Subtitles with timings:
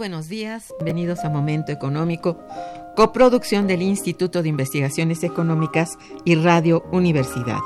[0.00, 2.38] Buenos días, bienvenidos a Momento Económico,
[2.96, 7.58] coproducción del Instituto de Investigaciones Económicas y Radio Universidad.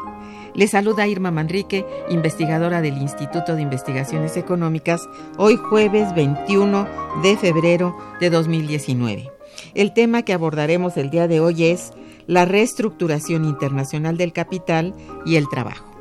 [0.52, 5.00] Les saluda Irma Manrique, investigadora del Instituto de Investigaciones Económicas,
[5.36, 6.88] hoy jueves 21
[7.22, 9.30] de febrero de 2019.
[9.74, 11.92] El tema que abordaremos el día de hoy es
[12.26, 14.92] la reestructuración internacional del capital
[15.24, 15.93] y el trabajo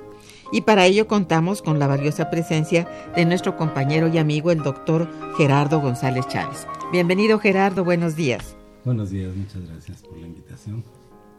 [0.53, 5.09] y para ello contamos con la valiosa presencia de nuestro compañero y amigo el doctor
[5.35, 6.67] Gerardo González Chávez.
[6.91, 8.55] Bienvenido Gerardo, buenos días.
[8.85, 10.83] Buenos días, muchas gracias por la invitación.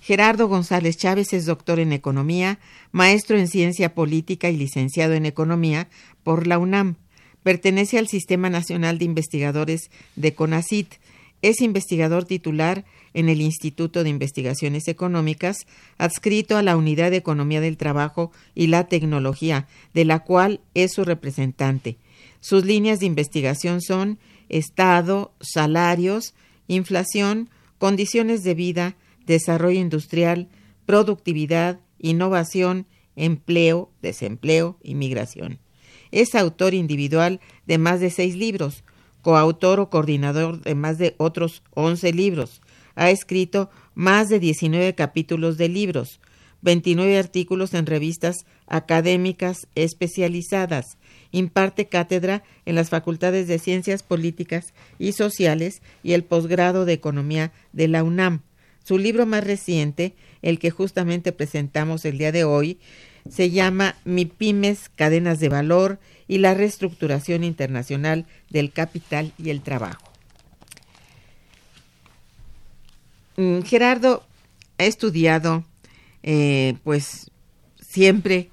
[0.06, 2.60] Gerardo González Chávez es doctor en Economía,
[2.92, 5.88] maestro en Ciencia Política y licenciado en Economía
[6.22, 6.94] por la UNAM.
[7.42, 10.94] Pertenece al Sistema Nacional de Investigadores de CONACIT.
[11.42, 12.84] Es investigador titular
[13.14, 15.66] en el Instituto de Investigaciones Económicas,
[15.98, 20.92] adscrito a la Unidad de Economía del Trabajo y la Tecnología, de la cual es
[20.92, 21.96] su representante.
[22.38, 26.34] Sus líneas de investigación son Estado, salarios,
[26.68, 28.94] inflación, condiciones de vida,
[29.26, 30.48] desarrollo industrial,
[30.87, 35.59] productividad, innovación, empleo, desempleo y migración.
[36.12, 38.84] Es autor individual de más de seis libros,
[39.22, 42.62] coautor o coordinador de más de otros once libros.
[42.94, 46.20] Ha escrito más de 19 capítulos de libros,
[46.62, 48.36] 29 artículos en revistas
[48.66, 50.98] académicas especializadas.
[51.31, 57.53] Imparte cátedra en las Facultades de Ciencias Políticas y Sociales y el posgrado de Economía
[57.72, 58.42] de la UNAM.
[58.86, 62.78] Su libro más reciente, el que justamente presentamos el día de hoy,
[63.28, 65.98] se llama Mi Pymes, Cadenas de Valor
[66.28, 70.12] y la Reestructuración Internacional del Capital y el Trabajo.
[73.36, 74.22] Mm, Gerardo
[74.78, 75.64] ha estudiado,
[76.22, 77.32] eh, pues,
[77.80, 78.50] siempre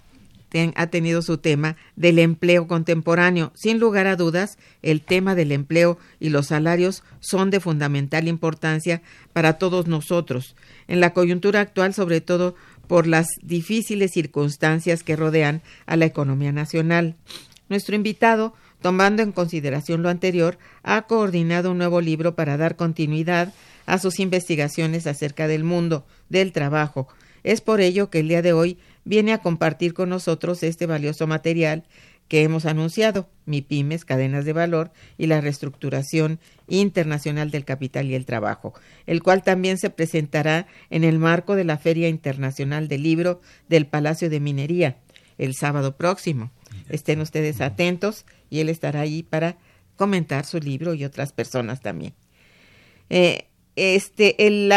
[0.76, 3.52] ha tenido su tema del empleo contemporáneo.
[3.56, 9.02] Sin lugar a dudas, el tema del empleo y los salarios son de fundamental importancia
[9.34, 10.56] para todos nosotros.
[10.88, 12.56] En la coyuntura actual, sobre todo
[12.88, 17.16] por las difíciles circunstancias que rodean a la economía nacional.
[17.70, 23.54] Nuestro invitado, tomando en consideración lo anterior, ha coordinado un nuevo libro para dar continuidad
[23.86, 27.08] a sus investigaciones acerca del mundo del trabajo.
[27.44, 31.28] Es por ello que el día de hoy viene a compartir con nosotros este valioso
[31.28, 31.84] material
[32.28, 38.26] que hemos anunciado, MIPIMES, cadenas de valor y la reestructuración internacional del capital y el
[38.26, 38.74] trabajo,
[39.06, 43.86] el cual también se presentará en el marco de la Feria Internacional del Libro del
[43.86, 44.98] Palacio de Minería
[45.38, 46.52] el sábado próximo.
[46.90, 49.58] Estén ustedes atentos y él estará ahí para
[49.96, 52.14] comentar su libro y otras personas también.
[53.10, 54.72] Eh, este, el,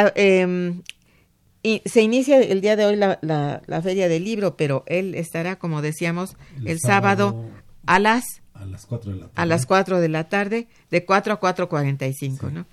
[1.85, 5.83] se inicia el día de hoy la, la, feria del libro, pero él estará, como
[5.83, 7.45] decíamos, el, sábado,
[7.87, 9.43] a las a las 4 de la tarde.
[9.43, 12.67] A las 4 de la tarde, de 4 a 4.45, ¿no?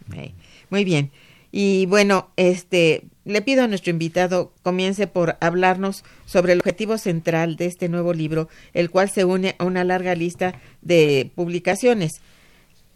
[0.69, 1.11] muy bien.
[1.51, 7.57] Y bueno, este, le pido a nuestro invitado comience por hablarnos sobre el objetivo central
[7.57, 12.21] de este nuevo libro, el cual se une a una larga lista de publicaciones.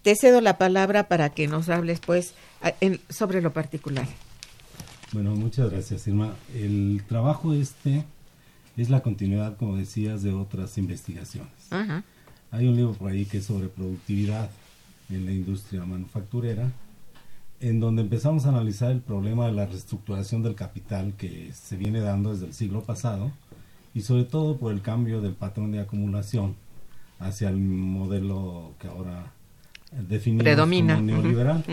[0.02, 2.34] Te cedo la palabra para que nos hables, pues,
[3.10, 4.08] sobre lo particular.
[5.14, 6.34] Bueno, muchas gracias, Irma.
[6.54, 8.04] El trabajo este
[8.76, 11.52] es la continuidad, como decías, de otras investigaciones.
[12.52, 14.50] Hay un libro por ahí que es sobre productividad
[15.10, 16.72] en la industria manufacturera,
[17.60, 22.02] en donde empezamos a analizar el problema de la reestructuración del capital que se viene
[22.02, 23.32] dando desde el siglo pasado
[23.94, 26.56] y sobre todo por el cambio del patrón de acumulación
[27.20, 29.32] hacia el modelo que ahora
[30.08, 31.64] definimos como neoliberal.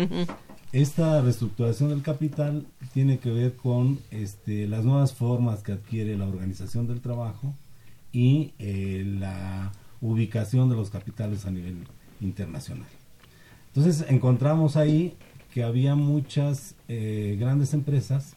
[0.74, 6.26] Esta reestructuración del capital tiene que ver con este, las nuevas formas que adquiere la
[6.26, 7.54] organización del trabajo
[8.10, 11.86] y eh, la ubicación de los capitales a nivel
[12.20, 12.88] internacional.
[13.68, 15.14] Entonces encontramos ahí
[15.52, 18.34] que había muchas eh, grandes empresas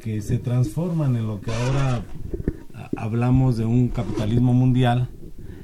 [0.00, 2.04] que se transforman en lo que ahora
[2.96, 5.08] hablamos de un capitalismo mundial,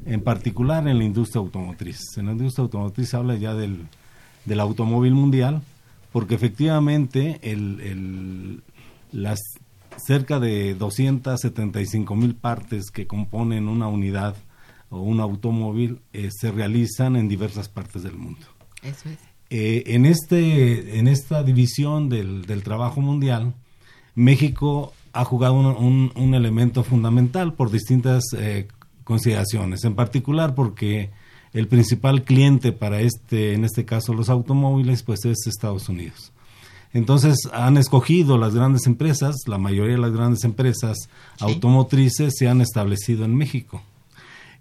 [0.05, 2.01] en particular en la industria automotriz.
[2.17, 3.87] En la industria automotriz se habla ya del,
[4.47, 5.63] del automóvil mundial,
[6.17, 8.63] porque efectivamente el,
[9.13, 9.39] las
[9.99, 14.35] cerca de 275 mil partes que componen una unidad
[14.89, 18.47] o un automóvil eh, se realizan en diversas partes del mundo.
[18.83, 19.19] Eso es.
[19.51, 23.53] Eh, en, este, en esta división del, del trabajo mundial,
[24.15, 28.69] México ha jugado un, un, elemento fundamental por distintas eh,
[29.05, 31.11] consideraciones, en particular porque
[31.57, 36.33] el principal cliente para este, en este caso los automóviles, pues es Estados Unidos.
[36.93, 41.09] Entonces han escogido las grandes empresas, la mayoría de las grandes empresas
[41.41, 43.83] automotrices se han establecido en México.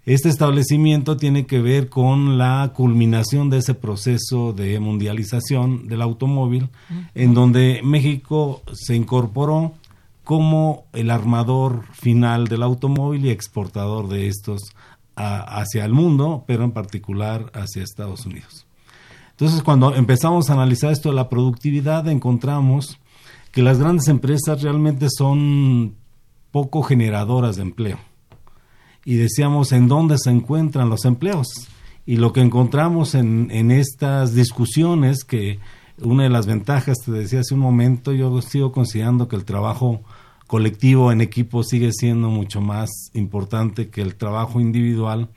[0.06, 6.70] Este establecimiento tiene que ver con la culminación de ese proceso de mundialización del automóvil,
[7.14, 9.74] en donde México se incorporó
[10.24, 14.74] como el armador final del automóvil y exportador de estos
[15.16, 18.66] hacia el mundo, pero en particular hacia Estados Unidos.
[19.30, 22.98] Entonces, cuando empezamos a analizar esto de la productividad, encontramos
[23.52, 25.94] que las grandes empresas realmente son
[26.52, 27.98] poco generadoras de empleo.
[29.04, 31.48] Y decíamos en dónde se encuentran los empleos.
[32.06, 35.58] Y lo que encontramos en, en estas discusiones, que
[36.02, 40.00] una de las ventajas, te decía hace un momento, yo sigo considerando que el trabajo
[40.46, 45.30] colectivo en equipo sigue siendo mucho más importante que el trabajo individual,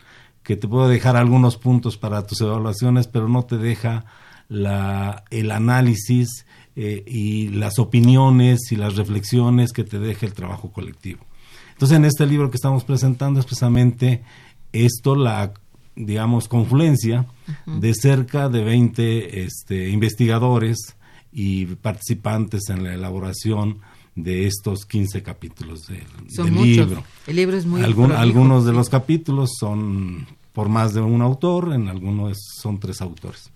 [0.43, 4.05] que te puedo dejar algunos puntos para tus evaluaciones, pero no te deja
[4.47, 6.45] la, el análisis
[6.75, 11.25] eh, y las opiniones y las reflexiones que te deja el trabajo colectivo.
[11.73, 14.23] Entonces, en este libro que estamos presentando es precisamente
[14.71, 15.53] esto, la
[15.95, 17.27] digamos, confluencia
[17.65, 20.95] de cerca de 20 este, investigadores
[21.31, 23.79] y participantes en la elaboración
[24.23, 27.03] de estos 15 capítulos del, libro.
[27.27, 31.87] El libro es muy Algunos de los capítulos son por más de un autor, en
[31.87, 33.51] algunos son tres autores.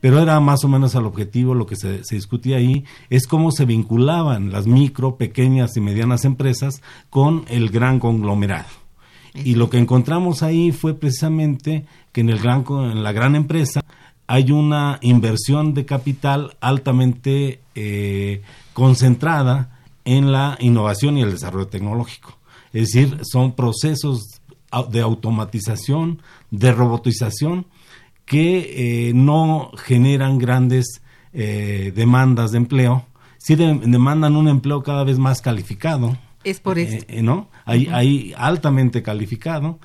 [0.00, 3.66] Pero era más o menos el objetivo, lo que se, discutía ahí, es cómo se
[3.66, 8.68] vinculaban las micro, pequeñas y medianas empresas con el gran conglomerado.
[9.34, 13.82] Y lo que encontramos ahí fue precisamente que en, el gran, en la gran empresa
[14.26, 22.38] hay una inversión de capital altamente eh, concentrada en la innovación y el desarrollo tecnológico.
[22.72, 24.40] Es decir, son procesos
[24.90, 27.66] de automatización, de robotización,
[28.24, 31.02] que eh, no generan grandes
[31.32, 33.04] eh, demandas de empleo,
[33.38, 36.16] sí demandan un empleo cada vez más calificado.
[36.44, 37.04] Es por eso.
[37.08, 37.48] Eh, ¿No?
[37.64, 39.80] Hay, hay altamente calificado.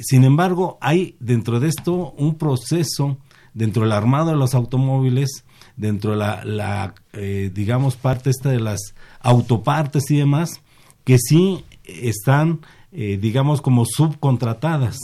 [0.00, 3.18] sin embargo, hay dentro de esto un proceso,
[3.52, 5.44] dentro del armado de los automóviles,
[5.78, 6.94] dentro de la, la
[7.54, 10.60] digamos, parte esta de las autopartes y demás,
[11.04, 12.60] que sí están,
[12.92, 14.98] eh, digamos, como subcontratadas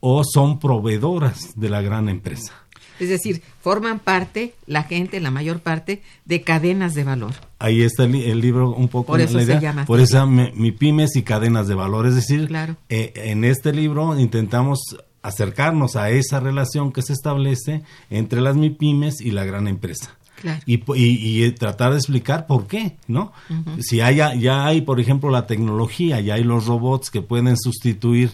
[0.00, 2.52] o son proveedoras de la gran empresa.
[2.98, 7.32] Es decir, forman parte, la gente, la mayor parte, de cadenas de valor.
[7.58, 10.50] Ahí está el, el libro un poco Por eso la se llama Por eso mi,
[10.52, 12.06] mi pymes y cadenas de valor.
[12.06, 12.76] Es decir, Claro.
[12.88, 19.20] eh, en este libro intentamos acercarnos a esa relación que se establece entre las MIPIMES
[19.20, 20.16] y la gran empresa.
[20.40, 20.60] Claro.
[20.66, 23.32] Y, po- y- y, eh, tratar de explicar por qué, ¿no?
[23.80, 28.32] Si hay, ya hay, por ejemplo, la tecnología, ya hay los robots que pueden sustituir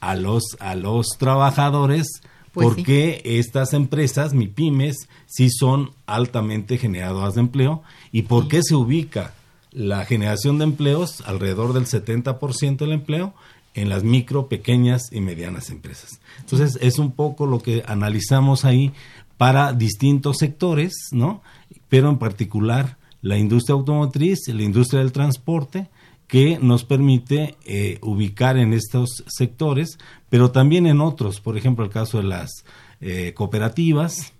[0.00, 2.06] a los, a los trabajadores,
[2.52, 2.82] Pues ¿por sí.
[2.82, 7.82] qué estas empresas, MIPIMES, sí son altamente generadoras de empleo?
[8.12, 9.32] ¿Y por qué se ubica
[9.70, 13.34] la generación de empleos alrededor del 70% del empleo
[13.76, 16.20] en las micro, pequeñas y medianas empresas?
[16.40, 18.92] Entonces, es un poco lo que analizamos ahí
[19.36, 21.42] para distintos sectores, ¿no?
[21.88, 25.88] Pero en particular la industria automotriz, la industria del transporte,
[26.26, 31.90] que nos permite eh, ubicar en estos sectores, pero también en otros, por ejemplo, el
[31.90, 32.64] caso de las
[33.00, 34.32] eh, cooperativas,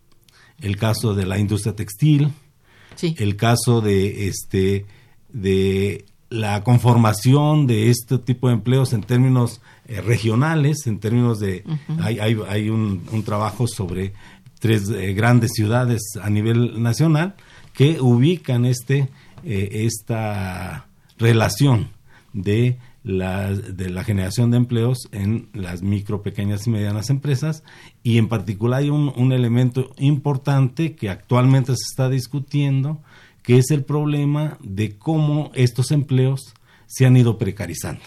[0.61, 2.33] el caso de la industria textil,
[2.97, 3.15] Sí.
[3.19, 4.87] el caso de este
[5.29, 11.65] de la conformación de este tipo de empleos en términos eh, regionales, en términos de
[12.01, 14.13] hay, hay, hay un, un trabajo sobre
[14.59, 17.35] tres eh, grandes ciudades a nivel nacional
[17.73, 19.09] que ubican este
[19.45, 20.87] eh, esta
[21.19, 21.91] relación
[22.33, 27.63] de la, de la generación de empleos en las micro, pequeñas y medianas empresas.
[28.03, 33.01] Y en particular hay un, un elemento importante que actualmente se está discutiendo
[33.47, 36.53] que es el problema de cómo estos empleos
[36.87, 38.03] se han ido precarizando.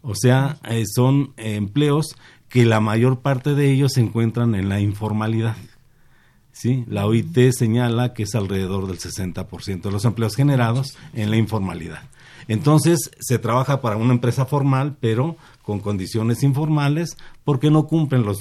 [0.00, 2.16] O sea, eh, son eh, empleos
[2.48, 5.56] que la mayor parte de ellos se encuentran en la informalidad.
[6.52, 6.84] ¿sí?
[6.88, 12.02] La OIT señala que es alrededor del 60% de los empleos generados en la informalidad.
[12.48, 18.38] Entonces, se trabaja para una empresa formal, pero con condiciones informales, porque no cumplen los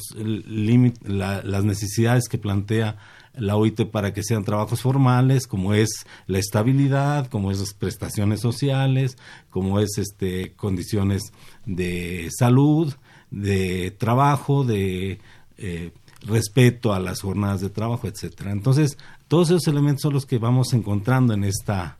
[1.04, 2.98] la- las necesidades que plantea
[3.34, 8.40] la OIT para que sean trabajos formales, como es la estabilidad, como es las prestaciones
[8.42, 9.18] sociales,
[9.50, 11.32] como es este condiciones
[11.66, 12.94] de salud,
[13.32, 15.20] de trabajo, de
[15.58, 15.92] eh,
[16.26, 18.52] respeto a las jornadas de trabajo, etcétera.
[18.52, 21.98] Entonces, todos esos elementos son los que vamos encontrando en esta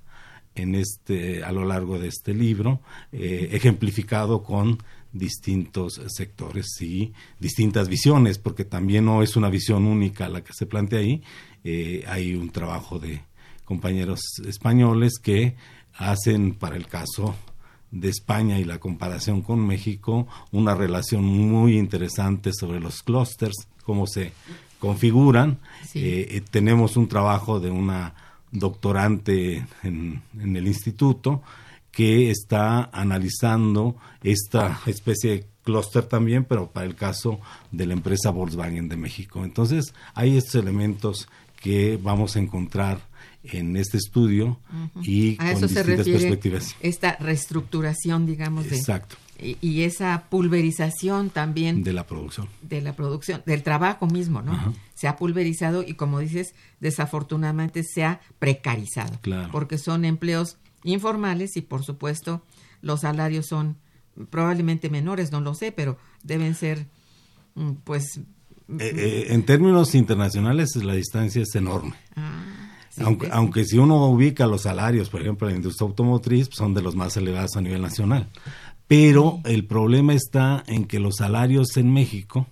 [0.56, 2.82] en este a lo largo de este libro
[3.12, 4.80] eh, ejemplificado con
[5.12, 10.66] distintos sectores y distintas visiones porque también no es una visión única la que se
[10.66, 11.22] plantea ahí
[11.66, 13.22] Eh, hay un trabajo de
[13.66, 15.56] compañeros españoles que
[15.94, 17.36] hacen para el caso
[17.92, 24.08] de España y la comparación con México una relación muy interesante sobre los clústeres cómo
[24.08, 24.32] se
[24.80, 25.58] configuran
[25.92, 26.00] Sí.
[26.00, 28.14] Eh, eh, tenemos un trabajo de una
[28.52, 31.42] doctorante en, en el instituto
[31.92, 37.40] que está analizando esta especie de clúster también, pero para el caso
[37.72, 39.44] de la empresa Volkswagen de México.
[39.44, 41.28] Entonces, hay estos elementos
[41.62, 43.08] que vamos a encontrar
[43.44, 44.60] en este estudio
[45.02, 46.76] y A con eso se distintas refiere perspectivas.
[46.82, 52.50] esta reestructuración, digamos, de, Exacto, y, y esa pulverización también de la producción.
[52.62, 54.74] de la producción, del trabajo mismo, ¿no?
[54.94, 59.18] Se ha pulverizado y como dices, desafortunadamente se ha precarizado.
[59.22, 59.50] Claro.
[59.52, 62.42] Porque son empleos informales y por supuesto
[62.82, 63.78] los salarios son
[64.30, 66.88] probablemente menores, no lo sé, pero deben ser
[67.56, 68.20] mm, pues
[68.80, 71.96] Eh, eh, en términos internacionales la distancia es enorme.
[72.16, 72.44] ah,
[72.90, 76.58] sí, aunque, aunque si uno ubica los salarios, por ejemplo, en la industria automotriz, pues,
[76.58, 78.28] son de los más elevados a nivel nacional.
[78.88, 82.46] Pero el problema está en que los salarios en México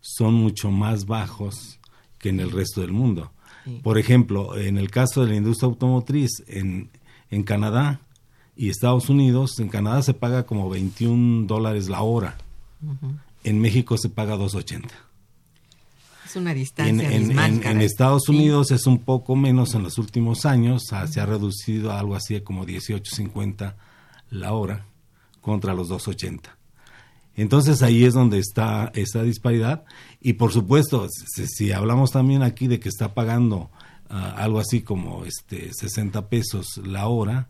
[0.00, 1.78] son mucho más bajos
[2.18, 3.30] que en el resto del mundo.
[3.64, 3.80] Sí.
[3.82, 6.90] Por ejemplo, en el caso de la industria automotriz, en,
[7.34, 8.00] en Canadá
[8.56, 12.36] y Estados Unidos, en Canadá se paga como 21 dólares la hora.
[13.42, 14.88] En México se paga 2.80.
[16.26, 17.84] es una En, distancia en- en- en caray.
[17.84, 18.32] Estados Sí.
[18.32, 22.14] Unidos es un poco menos en los últimos años, ah, se ha reducido a algo
[22.16, 23.76] así como 18.50
[24.30, 24.86] la hora
[25.40, 26.56] contra los 2.80.
[27.36, 29.84] Entonces ahí es donde está esa disparidad
[30.20, 33.70] y por supuesto si, si hablamos también aquí de que está pagando
[34.08, 37.48] algo así como este 60 pesos la hora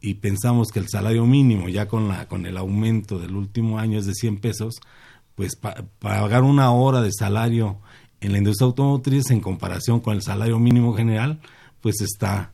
[0.00, 3.98] y pensamos que el salario mínimo ya con la con el aumento del último año
[3.98, 4.76] es de 100 pesos,
[5.34, 7.78] pues pa- pagar una hora de salario
[8.20, 11.40] en la industria automotriz en comparación con el salario mínimo general,
[11.80, 12.52] pues está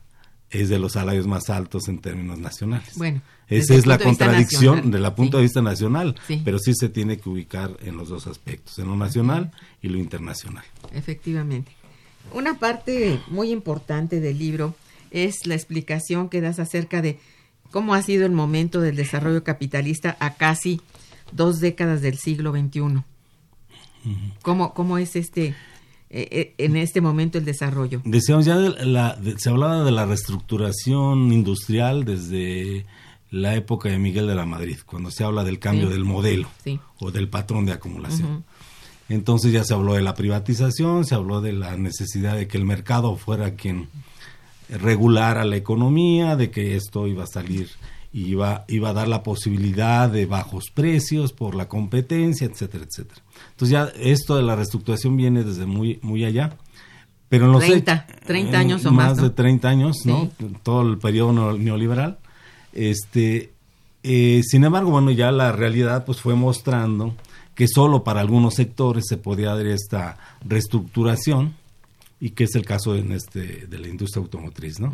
[0.49, 2.93] es de los salarios más altos en términos nacionales.
[2.97, 5.37] Bueno, desde esa el es la de contradicción nacional, de la punto sí.
[5.37, 6.41] de vista nacional, Sí.
[6.43, 9.51] pero sí se tiene que ubicar en los dos aspectos, en lo nacional
[9.81, 10.63] y lo internacional.
[10.93, 11.71] Efectivamente.
[12.33, 14.75] Una parte muy importante del libro
[15.11, 17.19] es la explicación que das acerca de
[17.71, 20.81] cómo ha sido el momento del desarrollo capitalista a casi
[21.31, 23.03] dos décadas del siglo XXI.
[24.41, 25.55] ¿Cómo, cómo es este,
[26.09, 28.01] eh, eh, en este momento el desarrollo.
[28.03, 32.85] Decíamos ya, de la, de- se hablaba de la reestructuración industrial desde
[33.29, 35.93] la época de Miguel de la Madrid, cuando se habla del cambio Sí.
[35.93, 36.79] del modelo Sí.
[36.99, 38.43] o del patrón de acumulación.
[39.09, 42.65] Entonces ya se habló de la privatización, se habló de la necesidad de que el
[42.65, 43.89] mercado fuera quien
[44.69, 47.69] regulara la economía, de que esto iba a salir
[48.13, 53.21] y iba, iba a dar la posibilidad de bajos precios por la competencia, etcétera, etcétera.
[53.51, 56.53] Entonces ya esto de la reestructuración viene desde muy, muy allá.
[57.29, 59.23] Pero en los 30, hech- 30 en años o más, ¿no?
[59.23, 60.29] de 30 años, ¿no?
[60.63, 62.17] Todo el periodo neo- neoliberal.
[62.73, 63.51] Este,
[64.03, 67.15] eh, sin embargo, bueno, ya la realidad pues fue mostrando
[67.61, 71.53] que solo para algunos sectores se podía dar esta reestructuración
[72.19, 74.91] y que es el caso en este de la industria automotriz, ¿no?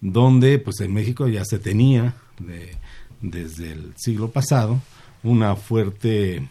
[0.00, 2.74] Donde pues en México ya se tenía de-
[3.20, 4.80] desde el siglo pasado
[5.22, 6.48] una fuerte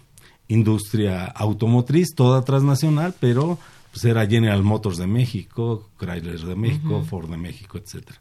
[0.50, 3.58] industria automotriz, toda transnacional, pero
[3.92, 8.20] pues era General Motors de México, Chrysler de México, Ford de México, etcétera.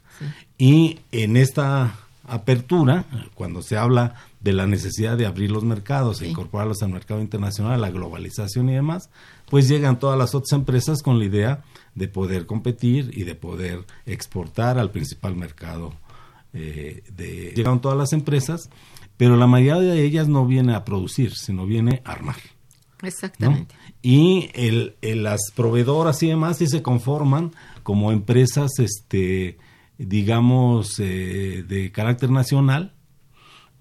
[0.57, 1.95] Y en esta
[2.27, 3.05] apertura,
[3.35, 7.81] cuando se habla de la necesidad de abrir los mercados e incorporarlos al mercado internacional,
[7.81, 9.11] la globalización y demás,
[9.51, 11.63] pues llegan todas las otras empresas con la idea
[11.95, 15.93] de poder competir y de poder exportar al principal mercado.
[16.53, 18.71] eh, de, llegaron todas las empresas,
[19.17, 22.37] pero la mayoría de ellas no viene a producir, sino viene a armar.
[23.03, 23.09] ¿no?
[23.09, 23.75] Exactamente.
[24.03, 27.53] Y el, el- las proveedoras y demás sí se conforman
[27.83, 29.59] como empresas, este,
[29.99, 32.95] digamos, eh, de carácter nacional,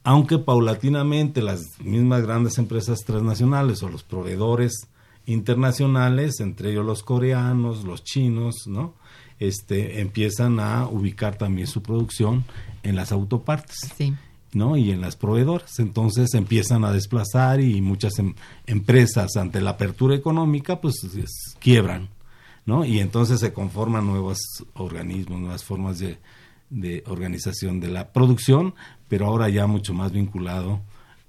[0.04, 4.88] aunque paulatinamente las mismas grandes empresas transnacionales o los proveedores
[5.26, 8.94] internacionales, entre ellos los coreanos, los chinos, ¿no?
[9.40, 12.46] Este, empiezan a ubicar también su producción
[12.84, 13.78] en las autopartes.
[13.98, 14.14] Sí.
[14.56, 14.78] ¿no?
[14.78, 15.80] y en las proveedoras.
[15.80, 18.36] Entonces empiezan a desplazar y muchas em-
[18.68, 22.10] empresas ante la apertura económica pues es- quiebran,
[22.66, 22.86] ¿no?
[22.86, 24.40] Y entonces se conforman nuevos
[24.74, 26.18] organismos, nuevas formas de,
[26.70, 28.74] de organización de la producción,
[29.08, 30.82] pero ahora ya mucho más vinculado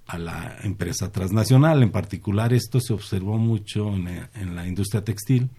[0.07, 1.83] a la empresa transnacional.
[1.83, 5.51] En particular esto se observó mucho en, en la industria textil,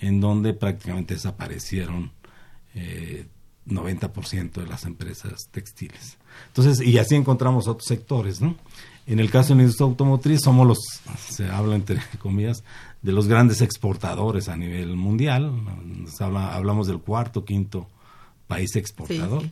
[0.00, 2.12] en donde prácticamente desaparecieron
[2.74, 3.26] eh,
[3.66, 6.18] 90% de las empresas textiles.
[6.48, 8.56] Entonces, y así encontramos otros sectores, ¿no?
[9.06, 10.78] En el caso de la industria automotriz somos los,
[11.28, 12.62] se habla entre comillas,
[13.02, 15.52] de los grandes exportadores a nivel mundial.
[15.84, 17.88] Nos habla- hablamos del cuarto, quinto
[18.46, 19.42] país exportador.
[19.42, 19.50] sí.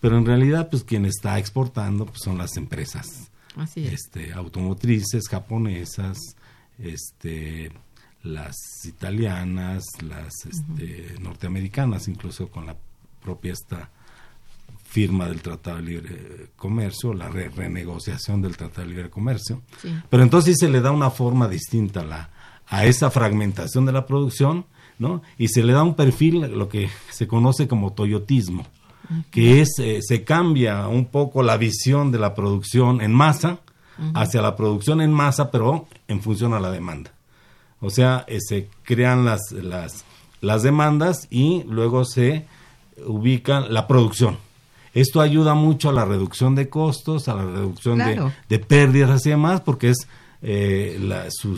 [0.00, 3.94] Pero en realidad, pues quien está exportando pues, son las empresas Así es.
[3.94, 6.18] este, automotrices japonesas,
[6.78, 7.72] este,
[8.22, 12.76] las italianas, las este, norteamericanas, incluso con la
[13.22, 13.90] propia esta
[14.96, 16.16] firma del Tratado de Libre
[16.56, 19.60] Comercio, la re- renegociación del Tratado de Libre Comercio.
[19.82, 19.94] Sí.
[20.08, 22.30] Pero entonces sí se le da una forma distinta a, la,
[22.66, 24.64] a esa fragmentación de la producción,
[24.98, 25.20] ¿no?
[25.36, 28.66] Y se le da un perfil, lo que se conoce como toyotismo,
[29.30, 33.58] que es, eh, se cambia un poco la visión de la producción en masa
[34.14, 37.12] hacia la producción en masa, pero en función a la demanda.
[37.80, 40.04] O sea, eh, se crean las, las,
[40.40, 42.46] las demandas y luego se
[43.06, 44.38] ubica la producción.
[44.96, 48.32] Esto ayuda mucho a la reducción de costos, a la reducción de- Claro.
[48.48, 50.08] de, pérdidas y demás, porque es
[50.42, 51.56] eh, la- su,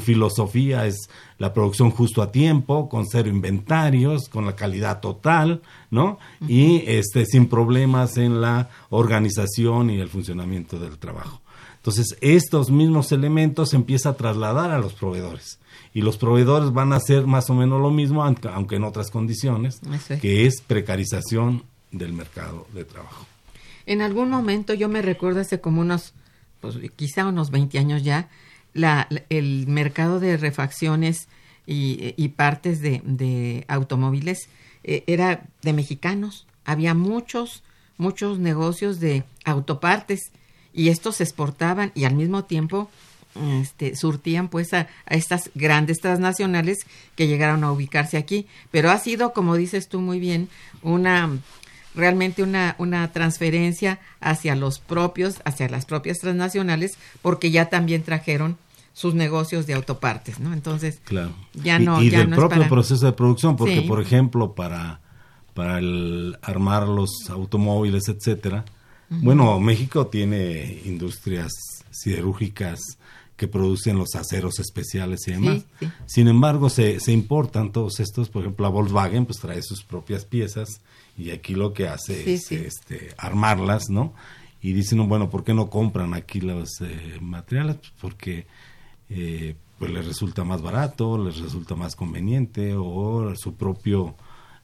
[0.00, 6.18] filosofía es la producción justo a tiempo, con cero inventarios, con la calidad total, ¿no?
[6.46, 11.40] Y este, sin problemas en la organización y el funcionamiento del trabajo.
[11.76, 15.58] Entonces, estos mismos elementos se empieza a trasladar a los proveedores.
[15.94, 19.80] Y los proveedores van a hacer más o menos lo mismo, aunque en otras condiciones,
[20.10, 20.20] es.
[20.20, 23.26] que es precarización del mercado de trabajo.
[23.86, 26.12] En algún momento yo me recuerdo hace como unos,
[26.60, 28.28] pues quizá unos 20 años ya,
[28.74, 31.28] la, el mercado de refacciones
[31.66, 34.48] y, y partes de, de automóviles
[34.84, 36.46] eh, era de mexicanos.
[36.64, 37.62] Había muchos,
[37.96, 40.32] muchos negocios de autopartes
[40.72, 42.90] y estos se exportaban y al mismo tiempo
[43.60, 46.78] este, surtían pues a, a estas grandes transnacionales
[47.16, 48.46] que llegaron a ubicarse aquí.
[48.70, 50.48] Pero ha sido, como dices tú muy bien,
[50.82, 51.38] una
[51.94, 58.56] realmente una, una transferencia hacia los propios, hacia las propias transnacionales, porque ya también trajeron
[58.92, 60.52] sus negocios de autopartes, ¿no?
[60.52, 61.30] Entonces, Claro.
[61.54, 63.86] ya no, y, ya del no es propio para- proceso de producción, porque Sí.
[63.88, 65.00] por ejemplo, para,
[65.54, 68.64] para el armar los automóviles, etcétera,
[69.10, 71.52] bueno, México tiene industrias
[71.90, 72.80] siderúrgicas
[73.36, 75.58] que producen los aceros especiales y demás.
[75.78, 75.92] Sí, sí.
[76.06, 80.24] Sin embargo, se, se importan todos estos, por ejemplo, la Volkswagen pues trae sus propias
[80.24, 80.80] piezas
[81.18, 82.54] y aquí lo que hace Sí, es sí.
[82.54, 84.14] este, armarlas, ¿no?
[84.62, 87.76] Y dicen, bueno, ¿por qué no compran aquí los eh, materiales?
[87.76, 88.46] Pues porque
[89.10, 94.14] eh, pues les resulta más barato, les resulta más conveniente o su propio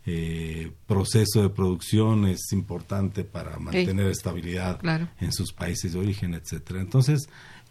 [0.07, 4.81] eh, proceso de producción es importante para mantener estabilidad
[5.21, 6.81] en sus países de origen, etcétera.
[6.81, 7.29] Entonces,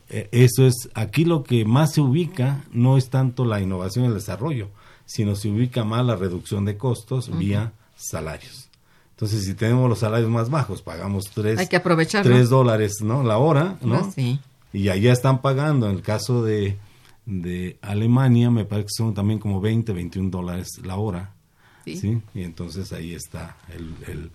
[0.09, 4.13] eso es aquí lo que más se ubica no es tanto la innovación y el
[4.13, 4.69] desarrollo,
[5.05, 8.62] sino se ubica más la reducción de costos vía salarios.
[9.23, 11.77] Entonces, si tenemos los salarios más bajos, pagamos tres, Hay que
[12.49, 13.23] dólares ¿no?
[13.23, 13.95] la hora, ¿no?
[13.95, 14.37] Ah, sí.
[14.73, 16.77] Y allá están pagando, en el caso de,
[17.25, 21.31] de Alemania, me parece que son también como 20, 21 dólares la hora.
[21.85, 22.21] Sí.
[22.33, 24.29] Y entonces ahí está el,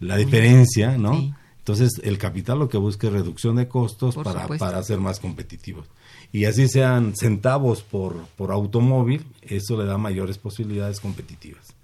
[0.00, 1.36] la diferencia, ¿no?
[1.58, 5.86] Entonces el capital lo que busca es reducción de costos para, para ser más competitivos.
[6.32, 11.74] Y así sean centavos por, por automóvil, eso le da mayores posibilidades competitivas.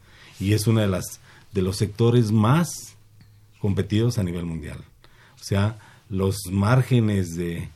[0.40, 1.20] Y es uno de, las,
[1.56, 2.96] de los sectores más
[3.60, 4.78] competidos a nivel mundial.
[5.40, 5.78] O sea,
[6.10, 7.70] los márgenes de,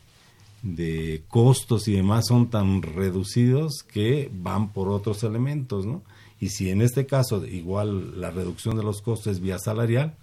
[0.63, 6.03] de costos y demás son tan reducidos que van por otros elementos, ¿no?
[6.39, 10.15] Y si en este caso igual la reducción de los costos es vía salarial,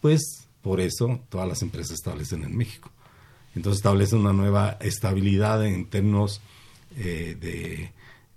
[0.00, 2.90] pues por eso todas las empresas establecen en México.
[3.54, 6.40] Entonces establecen una nueva estabilidad en términos
[6.96, 7.92] eh, de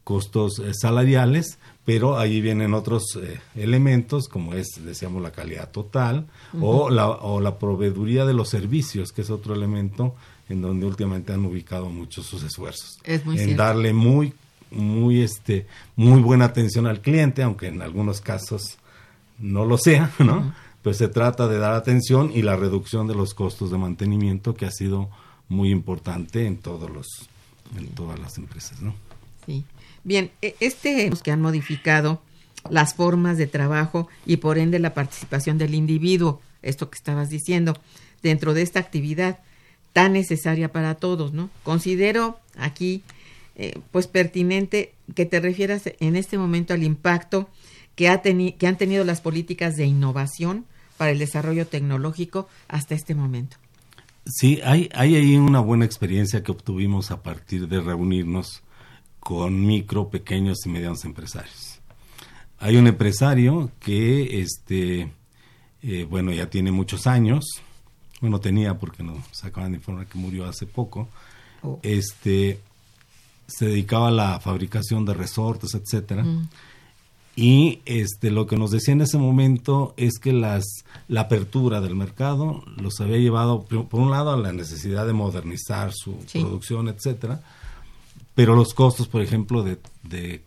[0.06, 6.28] costos eh, salariales, pero ahí vienen otros eh, elementos como es, decíamos, la calidad total
[6.62, 10.15] o, la, o la proveeduría de los servicios, que es otro elemento
[10.48, 13.00] en donde últimamente han ubicado muchos sus esfuerzos.
[13.04, 14.34] en darle muy
[14.72, 18.78] muy este muy buena atención al cliente, aunque en algunos casos
[19.39, 20.54] no lo sea, ¿no?
[20.84, 24.68] Pues se trata de dar atención y la reducción de los costos de mantenimiento que
[24.68, 25.10] ha sido
[25.50, 27.08] muy importante en todos los
[27.76, 28.94] en todas las empresas, ¿no?
[29.48, 29.65] Sí.
[30.06, 32.22] Bien, e, este que han modificado
[32.70, 37.74] las formas de trabajo y por ende la participación del individuo, esto que estabas diciendo,
[38.24, 39.39] dentro de esta actividad
[39.94, 41.50] tan necesaria para todos, ¿no?
[41.63, 43.04] Considero aquí
[43.56, 47.50] eh, pues pertinente que te refieras en este momento al impacto
[47.96, 50.65] que, ha que han tenido las políticas de innovación
[50.98, 53.58] para el desarrollo tecnológico hasta este momento.
[54.28, 58.63] Sí, hay, hay ahí una buena experiencia que obtuvimos a partir de reunirnos
[59.26, 61.80] con micro, pequeños y medianos empresarios.
[62.60, 65.12] Hay un empresario que, este,
[65.82, 67.44] eh, bueno, ya tiene muchos años,
[68.22, 71.08] bueno, tenía porque nos acaban de informar que murió hace poco,
[71.64, 71.80] oh.
[71.82, 72.60] este,
[73.48, 76.24] se dedicaba a la fabricación de resortes, etcétera.
[76.24, 76.48] Mm.
[77.36, 80.66] Y este lo que nos decía en ese momento es que las
[81.08, 85.92] la apertura del mercado los había llevado por un lado a la necesidad de modernizar
[85.94, 87.42] su producción, etcétera,
[88.36, 90.43] pero los costos, por ejemplo, de, de,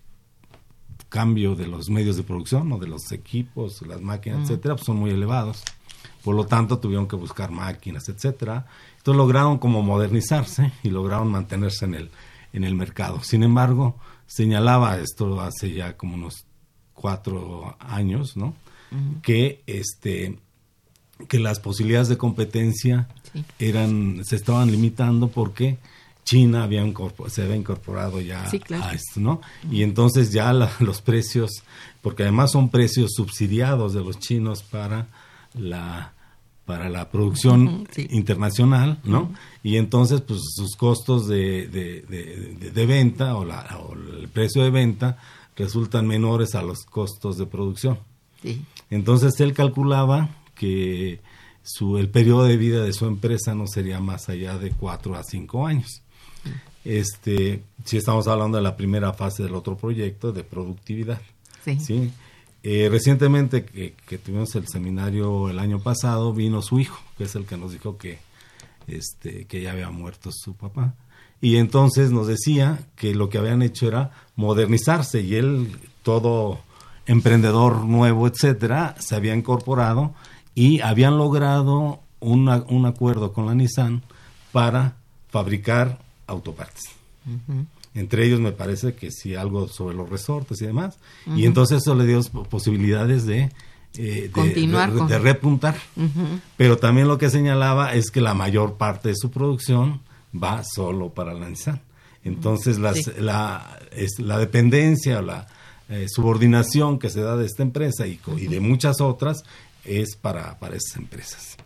[1.08, 4.42] cambio de los medios de producción o de los equipos, las máquinas, mm.
[4.42, 5.62] etcétera, pues son muy elevados.
[6.22, 8.66] Por lo tanto, tuvieron que buscar máquinas, etcétera.
[8.98, 12.10] Entonces lograron como modernizarse y lograron mantenerse en el
[12.52, 13.22] en el mercado.
[13.22, 13.96] Sin embargo,
[14.26, 16.44] señalaba esto hace ya como unos
[16.94, 18.54] cuatro años, ¿no?
[19.22, 20.38] Que este
[21.28, 23.08] que las posibilidades de competencia
[23.58, 25.78] eran se estaban limitando porque
[26.28, 26.84] China había
[27.28, 29.40] se había incorporado ya a esto, ¿no?
[29.70, 31.62] Y entonces ya los precios,
[32.02, 35.06] porque además son precios subsidiados de los chinos para
[35.54, 36.12] la
[36.66, 39.32] para la producción internacional, ¿no?
[39.62, 43.66] Y entonces, pues sus costos de, de, venta o, la,
[44.20, 45.16] el precio de venta
[45.56, 47.98] resultan menores a los costos de producción.
[48.90, 51.20] Entonces él calculaba que
[51.62, 55.24] su, el periodo de vida de su empresa no sería más allá de cuatro a
[55.24, 56.02] cinco años.
[56.88, 61.20] Este, si estamos hablando de la primera fase del otro proyecto de productividad.
[61.62, 62.10] ¿sí?
[62.62, 67.44] Eh, recientemente que, tuvimos el seminario el año pasado, vino su hijo, que es el
[67.44, 68.20] que nos dijo que,
[68.86, 70.94] este, que ya había muerto su papá.
[71.42, 76.58] Y entonces nos decía que lo que habían hecho era modernizarse y él, todo
[77.04, 80.14] emprendedor nuevo, etcétera, se había incorporado
[80.54, 84.02] y habían logrado un acuerdo con la Nissan
[84.52, 84.96] para
[85.28, 86.84] fabricar autopartes.
[87.94, 90.98] Entre ellos me parece que sí algo sobre los resortes y demás.
[91.34, 93.50] Y entonces eso le dio posibilidades de,
[93.96, 95.76] eh, de, repuntar.
[96.56, 100.00] Pero también lo que señalaba es que la mayor parte de su producción
[100.32, 101.80] va solo para la Nissan.
[102.24, 102.92] Entonces la,
[103.92, 105.48] es, la dependencia o la
[105.88, 109.42] eh, subordinación que se da de esta empresa y, y de muchas otras
[109.84, 111.56] es para, para esas empresas.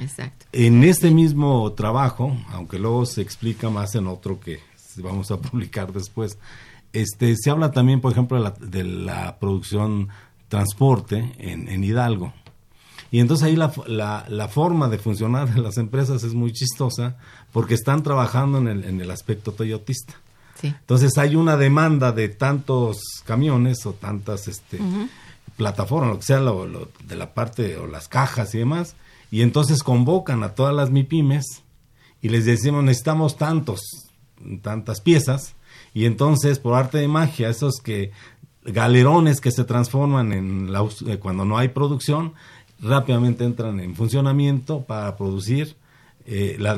[0.00, 0.46] Exacto.
[0.52, 4.60] En este mismo trabajo, aunque luego se explica más en otro que
[4.96, 6.38] vamos a publicar después.
[6.92, 10.08] Este, se habla también, por ejemplo, de la, de la producción
[10.48, 12.32] transporte en, en, Hidalgo.
[13.12, 17.16] Y entonces ahí la, la, la, forma de funcionar de las empresas es muy chistosa
[17.52, 20.14] porque están trabajando en el, en el aspecto toyotista.
[20.62, 24.78] Entonces hay una demanda de tantos camiones o tantas este,
[25.56, 28.94] plataformas, lo que sea, de la parte o las cajas y demás,
[29.30, 31.62] y entonces convocan a todas las MIPIMES
[32.22, 33.80] y les decimos necesitamos tantos,
[34.62, 35.54] tantas piezas,
[35.94, 38.12] y entonces por arte de magia, esos que
[38.62, 42.34] galerones que se transforman en la, eh, cuando no hay producción,
[42.80, 45.76] rápidamente entran en funcionamiento para producir
[46.26, 46.74] eh, la,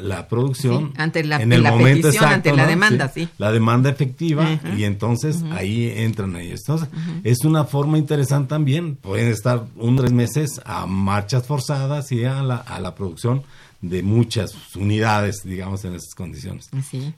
[0.00, 4.60] la, producción ante la, en el momento exacto, ante la demanda, sí, la demanda efectiva
[4.76, 6.60] y entonces ahí entran ellos.
[6.60, 6.88] Entonces
[7.24, 12.42] es una forma interesante también, pueden estar un tres meses a marchas forzadas y a
[12.42, 13.42] la, a la producción
[13.80, 16.70] de muchas unidades, digamos, en esas condiciones.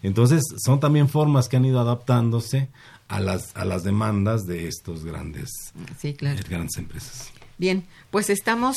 [0.03, 2.69] Entonces son también formas que han ido adaptándose
[3.09, 5.51] a las, a las demandas de estos grandes,
[5.99, 6.41] sí, claro.
[6.49, 7.31] grandes empresas.
[7.59, 8.77] Bien, pues estamos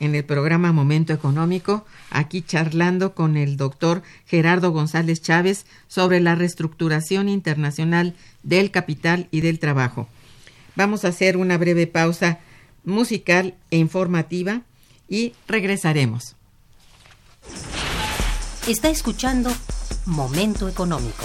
[0.00, 6.34] en el programa Momento Económico, aquí charlando con el doctor Gerardo González Chávez sobre la
[6.34, 10.08] reestructuración internacional del capital y del trabajo.
[10.74, 12.40] Vamos a hacer una breve pausa
[12.84, 14.62] musical e informativa
[15.08, 16.36] y regresaremos.
[18.66, 19.52] Está escuchando
[20.06, 21.24] Momento Económico.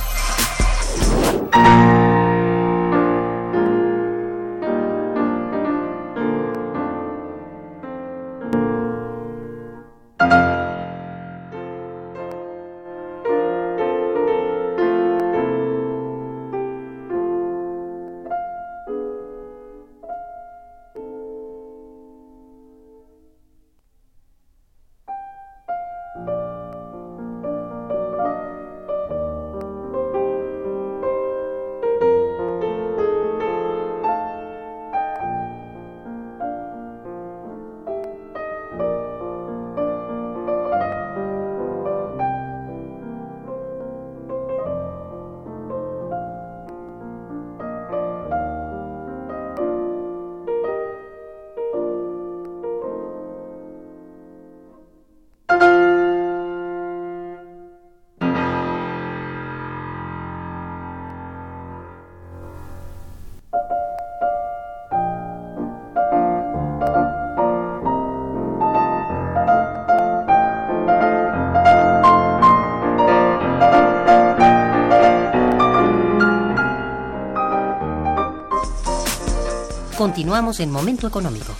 [80.11, 81.55] Continuamos en Momento Económico.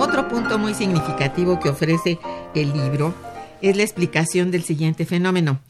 [0.00, 2.18] Otro punto muy significativo que ofrece
[2.56, 3.14] el libro
[3.60, 5.60] es la explicación del siguiente fenómeno,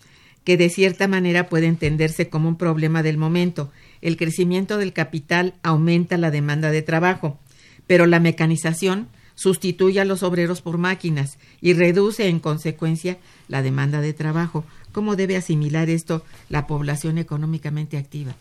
[0.45, 3.71] que de cierta manera puede entenderse como un problema del momento.
[4.01, 7.39] El crecimiento del capital aumenta la demanda de trabajo,
[7.87, 13.19] pero la mecanización sustituye a los obreros por máquinas y reduce en consecuencia
[13.49, 14.65] la demanda de trabajo.
[14.93, 18.35] ¿Cómo debe asimilar esto la población económicamente activa?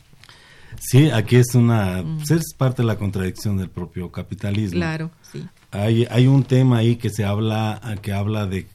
[0.80, 4.78] Sí, aquí es una, pues es parte de la contradicción del propio capitalismo.
[4.78, 5.46] Claro, sí.
[5.72, 8.68] Hay, hay un tema ahí que se habla, que habla de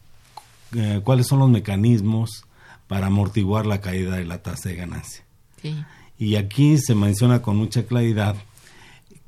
[0.74, 2.44] eh, cuáles son los mecanismos
[2.86, 5.24] para amortiguar la caída de la tasa de ganancia.
[5.60, 5.76] Sí.
[6.18, 8.36] Y aquí se menciona con mucha claridad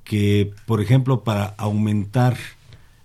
[0.04, 2.36] que, por ejemplo, para aumentar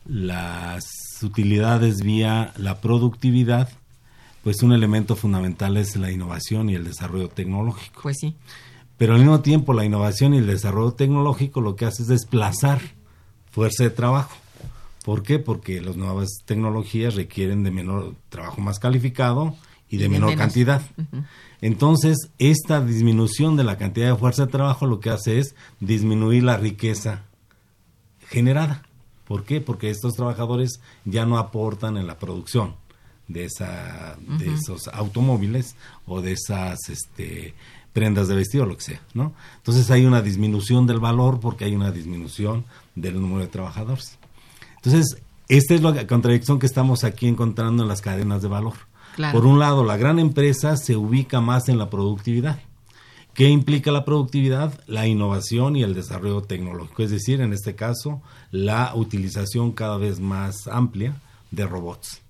[0.05, 0.85] las
[1.21, 3.69] utilidades vía la productividad,
[4.43, 8.01] pues un elemento fundamental es la innovación y el desarrollo tecnológico.
[8.03, 8.35] Pues sí.
[8.97, 12.81] Pero al mismo tiempo la innovación y el desarrollo tecnológico lo que hace es desplazar
[13.51, 14.35] fuerza de trabajo.
[15.03, 15.39] ¿Por qué?
[15.39, 19.55] Porque las nuevas tecnologías requieren de menor trabajo más calificado
[19.89, 20.41] y de, Y menor menos.
[20.41, 20.81] cantidad.
[21.61, 26.43] Entonces, esta disminución de la cantidad de fuerza de trabajo lo que hace es disminuir
[26.43, 27.23] la riqueza
[28.29, 28.83] generada.
[29.25, 29.61] ¿Por qué?
[29.61, 32.75] Porque estos trabajadores ya no aportan en la producción
[33.27, 37.53] de esa de esos automóviles o de esas este
[37.93, 39.33] prendas de vestido o lo que sea, ¿no?
[39.57, 44.17] Entonces hay una disminución del valor porque hay una disminución del número de trabajadores.
[44.77, 48.73] Entonces, esta es la contradicción que estamos aquí encontrando en las cadenas de valor.
[49.15, 49.39] Claro.
[49.39, 52.59] Por un lado, la gran empresa se ubica más en la productividad.
[53.33, 54.79] ¿Qué implica la productividad?
[54.87, 58.21] La innovación y el desarrollo tecnológico, es decir, en este caso,
[58.53, 61.15] la utilización cada vez más amplia
[61.49, 62.21] de robots.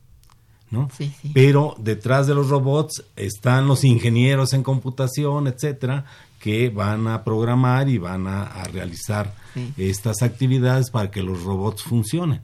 [0.71, 0.89] ¿no?
[0.97, 1.31] Sí, sí.
[1.33, 6.05] Pero detrás de los robots están los ingenieros en computación, etcétera,
[6.39, 9.71] que van a programar y van a, a realizar Sí.
[9.77, 12.41] estas actividades para que los robots funcionen.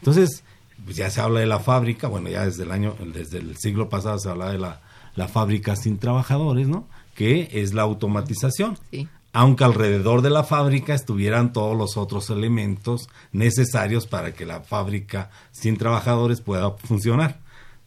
[0.00, 0.42] Entonces,
[0.84, 3.88] pues ya se habla de la fábrica, bueno, ya desde el año, desde el siglo
[3.88, 4.80] pasado se habla de la,
[5.14, 6.88] la fábrica sin trabajadores, ¿no?
[7.14, 8.78] Que es la automatización.
[8.90, 9.06] Sí.
[9.32, 15.30] Aunque alrededor de la fábrica estuvieran todos los otros elementos necesarios para que la fábrica
[15.52, 17.38] sin trabajadores pueda funcionar.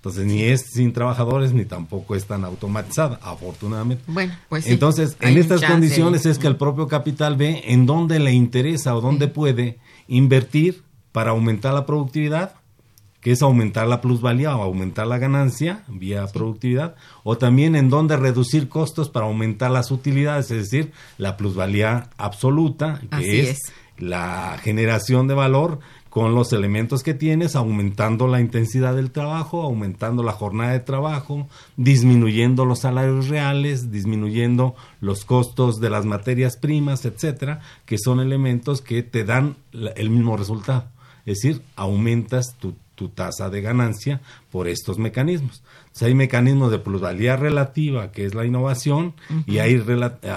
[0.02, 4.04] Entonces, ni es sin trabajadores ni tampoco es tan automatizada, afortunadamente.
[4.08, 4.72] Bueno, pues sí.
[4.72, 9.02] Entonces, en estas condiciones es que el propio capital ve en dónde le interesa o
[9.02, 9.78] dónde puede
[10.08, 12.54] invertir para aumentar la productividad,
[13.22, 18.18] que es aumentar la plusvalía o aumentar la ganancia vía productividad, o también en dónde
[18.18, 23.74] reducir costos para aumentar las utilidades, es decir, la plusvalía absoluta, que Así es, es.
[23.98, 25.80] la generación de valor
[26.12, 31.48] con los elementos que tienes, aumentando la intensidad del trabajo, aumentando la jornada de trabajo,
[31.78, 38.82] disminuyendo los salarios reales, disminuyendo los costos de las materias primas, etcétera, que son elementos
[38.82, 40.90] que te dan el mismo resultado.
[41.26, 45.64] Es decir, aumentas tu, tu tasa de ganancia por estos mecanismos.
[45.86, 49.16] Entonces, hay mecanismos de plusvalía relativa, que es la innovación,
[49.48, 49.84] y hay,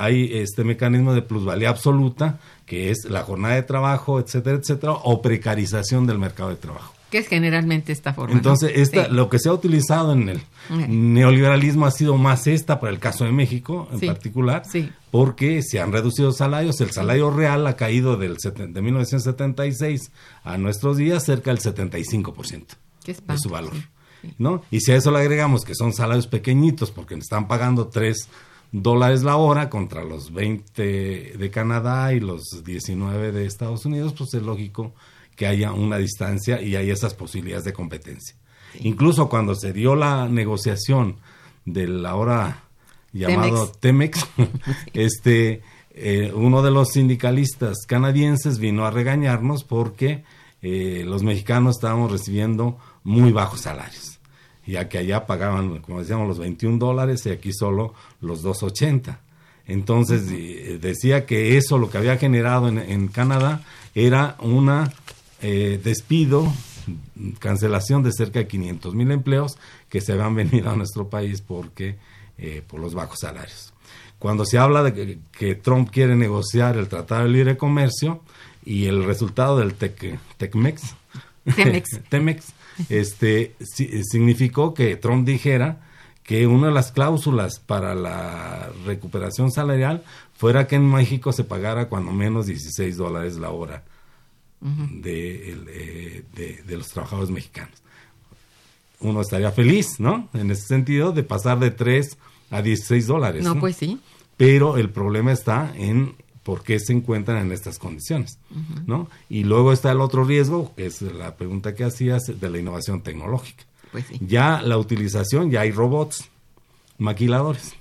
[0.00, 5.20] hay este mecanismo de plusvalía absoluta, que es la jornada de trabajo, etcétera, etcétera, o
[5.20, 6.94] precarización del mercado de trabajo.
[7.10, 8.30] Que es generalmente esta forma.
[8.32, 8.38] ¿no?
[8.38, 9.12] Entonces, esta, Sí.
[9.12, 10.40] lo que se ha utilizado en el
[10.88, 14.06] neoliberalismo ha sido más esta para el caso de México en Sí.
[14.06, 14.90] particular, Sí.
[15.14, 16.80] Porque se han reducido salarios.
[16.80, 20.10] El salario real ha caído del seten- de 1976
[20.42, 22.74] a nuestros días cerca del 75%
[23.04, 23.74] Qué de su valor.
[24.38, 24.62] ¿no?
[24.72, 28.28] Y si a eso le agregamos que son salarios pequeñitos porque están pagando 3
[28.72, 34.34] dólares la hora contra los 20 de Canadá y los 19 de Estados Unidos, pues
[34.34, 34.94] es lógico
[35.36, 38.34] que haya una distancia y hay esas posibilidades de competencia.
[38.80, 41.18] Incluso cuando se dio la negociación
[41.64, 42.64] del ahora
[43.14, 44.26] llamado Temex,
[44.92, 45.62] este
[45.94, 50.24] eh, uno de los sindicalistas canadienses vino a regañarnos porque
[50.60, 54.18] eh, los mexicanos estábamos recibiendo muy bajos salarios,
[54.66, 59.18] ya que allá pagaban, como decíamos, los 21 dólares y aquí solo los 2.80.
[59.66, 63.62] Entonces eh, decía que eso lo que había generado en, en Canadá
[63.94, 64.92] era una
[65.42, 66.50] eh, despido,
[67.38, 69.58] cancelación de cerca de 500 mil empleos
[69.90, 71.96] que se habían venido a nuestro país porque
[72.38, 73.72] eh, por los bajos salarios.
[74.18, 78.22] Cuando se habla de que, que Trump quiere negociar el Tratado de Libre Comercio
[78.64, 80.94] y el resultado del Tec, Tecmex,
[81.56, 82.00] Temex.
[82.08, 82.46] Temex,
[82.88, 85.80] este, si- significó que Trump dijera
[86.22, 90.02] que una de las cláusulas para la recuperación salarial
[90.38, 93.84] fuera que en México se pagara cuando menos 16 dólares la hora
[94.60, 97.82] de, eh, de- de los trabajadores mexicanos.
[99.00, 100.28] Uno estaría feliz, ¿no?
[100.34, 102.16] En ese sentido, de pasar de 3
[102.50, 103.44] a 16 dólares.
[103.44, 103.98] No, pues sí.
[104.36, 108.38] Pero el problema está en por qué se encuentran en estas condiciones,
[108.86, 109.08] ¿no?
[109.28, 113.02] Y luego está el otro riesgo, que es la pregunta que hacías, de la innovación
[113.02, 113.64] tecnológica.
[113.92, 114.20] Pues sí.
[114.20, 116.28] Ya la utilización, ya hay robots,
[116.98, 117.74] maquiladores.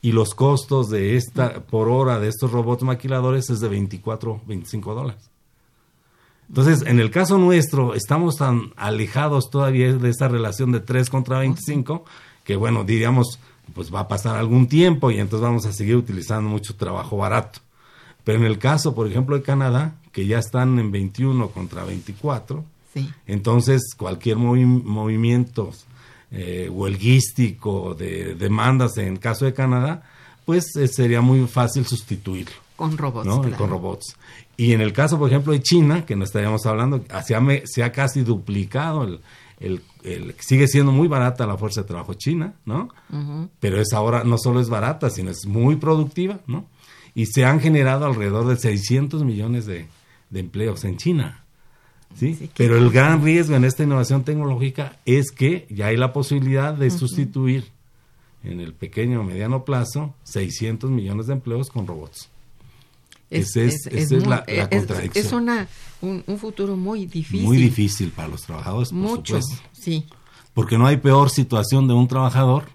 [0.00, 4.94] Y los costos de esta, por hora de estos robots maquiladores es de 24, 25
[4.94, 5.30] dólares.
[6.48, 11.38] Entonces, en el caso nuestro, estamos tan alejados todavía de esa relación de 3 contra
[11.40, 12.04] 25,
[12.44, 13.40] que bueno, diríamos,
[13.74, 17.58] pues va a pasar algún tiempo y entonces vamos a seguir utilizando mucho trabajo barato.
[18.22, 22.64] Pero en el caso, por ejemplo, de Canadá, que ya están en 21 contra 24,
[22.94, 23.10] Sí.
[23.26, 25.70] entonces cualquier movi- movimiento
[26.30, 30.02] eh, huelguístico de demandas en caso de Canadá,
[30.44, 32.54] pues eh, sería muy fácil sustituirlo.
[32.76, 33.26] Con robots.
[33.26, 33.40] ¿no?
[33.40, 33.56] claro.
[33.56, 34.16] Con robots.
[34.56, 37.62] Y en el caso, por ejemplo, de China, que no estaríamos hablando, se ha, me-
[37.66, 39.20] se ha casi duplicado el,
[39.60, 42.88] el- el- sigue siendo muy barata la fuerza de trabajo china, ¿no?
[43.60, 46.66] Pero es ahora, no solo es barata, sino es muy productiva, ¿no?
[47.14, 49.86] Y se han generado alrededor de 600 millones de,
[50.30, 51.42] de empleos en China.
[52.14, 52.50] ¿sí?
[52.56, 56.90] Pero el gran riesgo en esta innovación tecnológica es que ya hay la posibilidad de
[56.90, 57.70] sustituir
[58.44, 62.28] en el pequeño o mediano plazo 600 millones de empleos con robots.
[63.30, 65.26] Es- esa es muy- la- la es- contradicción.
[65.26, 65.68] Es una,
[66.00, 67.42] un, un futuro muy difícil.
[67.42, 69.68] Muy difícil para los trabajadores, por Mucho, supuesto.
[69.72, 70.06] sí.
[70.54, 72.68] Porque no hay peor situación de un trabajador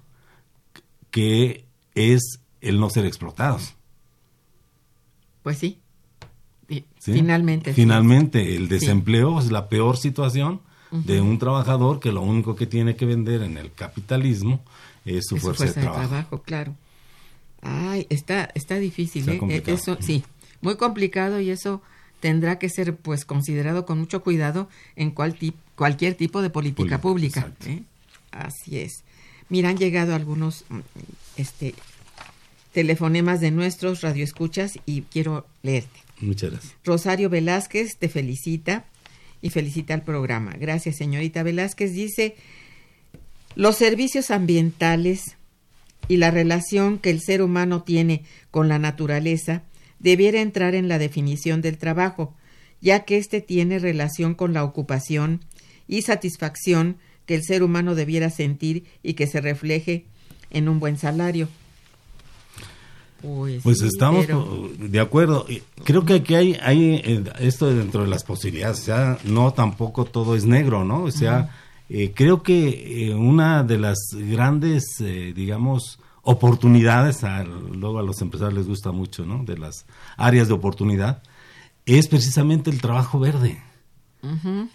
[1.09, 3.73] que es el no ser explotados.
[5.43, 5.79] Pues sí.
[6.69, 7.13] Y ¿sí?
[7.13, 7.71] Finalmente.
[7.73, 7.81] sí.
[7.81, 12.95] Finalmente, el desempleo es la peor situación de un trabajador que lo único que tiene
[12.97, 14.61] que vender en el capitalismo
[15.05, 16.41] es su Es su fuerza, de trabajo.
[16.43, 16.75] claro.
[17.61, 19.63] Ay, está, está difícil, Está ¿eh?
[19.67, 20.23] Eso, sí,
[20.61, 21.81] muy complicado y eso
[22.19, 27.01] tendrá que ser pues considerado con mucho cuidado en cual tip- cualquier tipo de política
[27.01, 27.51] pública.
[27.65, 27.81] ¿eh?
[28.31, 29.03] Así es.
[29.49, 30.63] Mira, han llegado algunos
[31.35, 31.73] este
[32.73, 35.99] telefonemas de nuestros radioescuchas y quiero leerte.
[36.21, 36.73] Muchas gracias.
[36.85, 38.85] Rosario Velázquez te felicita
[39.41, 40.53] y felicita al programa.
[40.53, 41.91] Gracias, señorita Velázquez.
[41.93, 42.35] Dice,
[43.55, 45.35] los servicios ambientales
[46.07, 49.63] y la relación que el ser humano tiene con la naturaleza
[50.01, 52.33] debiera entrar en la definición del trabajo,
[52.81, 55.41] ya que éste tiene relación con la ocupación
[55.87, 60.05] y satisfacción que el ser humano debiera sentir y que se refleje
[60.49, 61.47] en un buen salario.
[63.21, 65.45] Pues, Pues sí, estamos pero- de acuerdo.
[65.83, 68.79] Creo que aquí hay, hay eh, esto dentro de las posibilidades.
[68.79, 71.03] O sea, no tampoco todo es negro, ¿no?
[71.03, 71.51] O sea,
[71.87, 78.21] eh, creo que eh, una de las grandes, eh, digamos, oportunidades, a- luego a los
[78.21, 79.43] empresarios les gusta mucho, ¿no?
[79.43, 79.85] De las
[80.17, 81.21] áreas de oportunidad,
[81.85, 83.61] es precisamente el trabajo verde.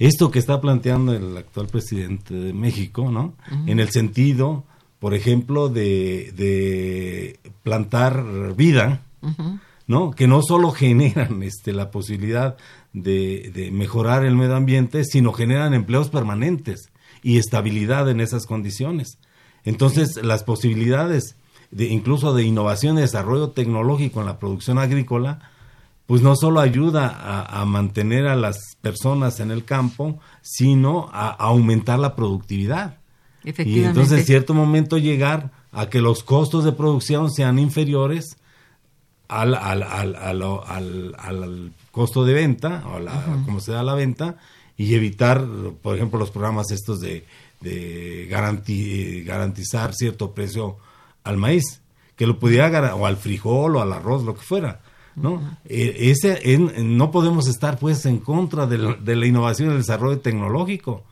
[0.00, 3.34] Esto que está planteando el actual presidente de México, ¿no?
[3.66, 4.64] En el sentido,
[4.98, 8.24] por ejemplo, de, de plantar
[8.56, 9.02] vida.
[9.88, 10.10] ¿no?
[10.10, 12.56] Que no solo generan este, la posibilidad
[12.92, 16.90] de, de mejorar el medio ambiente, sino generan empleos permanentes
[17.22, 19.18] y estabilidad en esas condiciones.
[19.66, 21.36] Entonces, las posibilidades
[21.70, 25.50] de incluso de innovación y desarrollo tecnológico en la producción agrícola,
[26.06, 31.28] pues no solo ayuda a, a mantener a las personas en el campo, sino a,
[31.30, 32.98] a aumentar la productividad.
[33.44, 33.88] Y Efectivamente.
[33.88, 38.36] entonces en cierto momento llegar a que los costos de producción sean inferiores
[39.28, 43.12] al, al, al, al, al- al costo de venta, o la,
[43.44, 44.36] como se da la venta,
[44.76, 45.44] y evitar,
[45.82, 47.24] por ejemplo, los programas estos de,
[47.60, 50.76] de garanti- garantizar cierto precio
[51.24, 51.80] al maíz,
[52.16, 54.80] que lo pudiera, o al frijol, o al arroz, lo que fuera.
[55.16, 55.40] ¿no?
[55.64, 59.72] Eh, ese, en- no podemos estar pues en contra de, la- de la innovación y
[59.72, 61.04] el desarrollo tecnológico,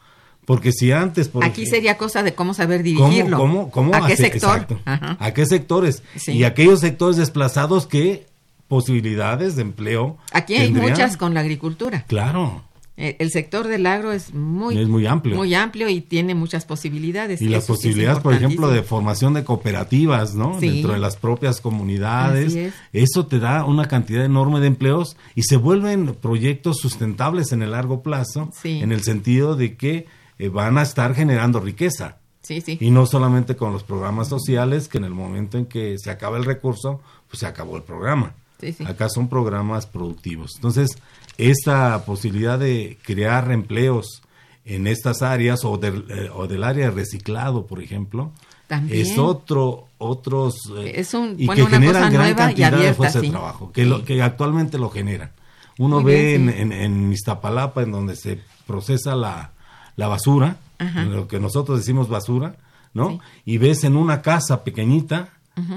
[0.44, 1.28] porque si antes...
[1.28, 3.38] Por Aquí ejemplo, sería cosa de cómo saber ¿Cómo, dirigirlo.
[3.38, 4.66] cómo, cómo ¿A qué sector?
[4.68, 4.78] exacto.
[4.84, 6.02] ¿A qué sectores?
[6.16, 6.32] Sí.
[6.32, 8.26] Y aquellos sectores desplazados que
[8.68, 10.18] posibilidades de empleo.
[10.32, 10.90] Aquí hay tendrían.
[10.90, 12.04] muchas con la agricultura.
[12.06, 12.62] Claro.
[12.96, 15.34] Eh, El sector del agro es muy, Es muy amplio.
[15.36, 17.42] muy amplio y tiene muchas posibilidades.
[17.42, 20.60] Y las posibilidades, por ejemplo, de formación de cooperativas, ¿no?
[20.60, 20.68] Sí.
[20.68, 22.54] Dentro de las propias comunidades.
[22.54, 22.74] Es.
[22.92, 27.72] Eso te da una cantidad enorme de empleos y se vuelven proyectos sustentables en el
[27.72, 28.80] largo plazo, Sí.
[28.80, 30.06] en el sentido de que
[30.38, 32.18] eh, van a estar generando riqueza.
[32.42, 32.76] Sí, sí.
[32.80, 36.36] Y no solamente con los programas sociales, que en el momento en que se acaba
[36.36, 38.34] el recurso, pues se acabó el programa.
[38.60, 38.84] Sí, sí.
[38.84, 40.52] Acá son programas productivos.
[40.56, 40.90] Entonces,
[41.38, 44.22] esta posibilidad de crear empleos
[44.64, 48.32] en estas áreas o, del- eh, o del área de reciclado, por ejemplo,
[48.66, 49.00] También.
[49.02, 53.26] es otro otros eh, Es un- y bueno, que generan gran cantidad de fuerza sí.
[53.26, 55.30] de trabajo, que, lo, que actualmente lo generan.
[55.78, 59.50] Uno Muy ve bien, en, en, en Iztapalapa, en donde se procesa la,
[59.96, 61.04] la basura, Ajá.
[61.04, 62.56] lo que nosotros decimos basura,
[62.94, 63.18] ¿no?
[63.44, 65.30] Y ves en una casa pequeñita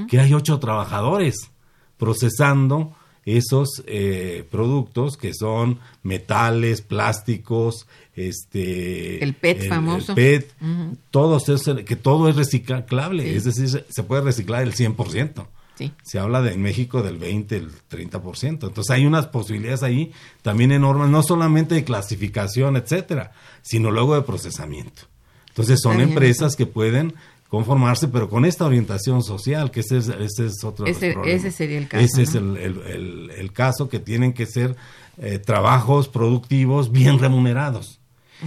[0.08, 1.50] que hay ocho trabajadores
[1.98, 2.96] procesando
[3.26, 7.86] esos eh, productos que son metales, plásticos,
[8.16, 10.16] este El PET famoso.
[10.16, 10.98] PET, Ujú.
[11.12, 13.36] todos esos, que todo es reciclable, Sí.
[13.36, 15.48] es decir, se, puede reciclar el 100%.
[15.78, 15.92] Sí.
[16.04, 18.68] Se habla de en México del 20, el 30%.
[18.68, 23.32] Entonces hay unas posibilidades ahí también enormes, no solamente de clasificación, etcétera,
[23.62, 25.04] sino luego de procesamiento.
[25.50, 27.14] Entonces son empresas que pueden
[27.50, 31.16] conformarse, pero con esta orientación social, que ese es, ese es otro Ese-
[31.52, 34.76] sería el caso, Ese es el, el- el- el caso que tienen que ser
[35.20, 38.00] eh, trabajos productivos bien remunerados.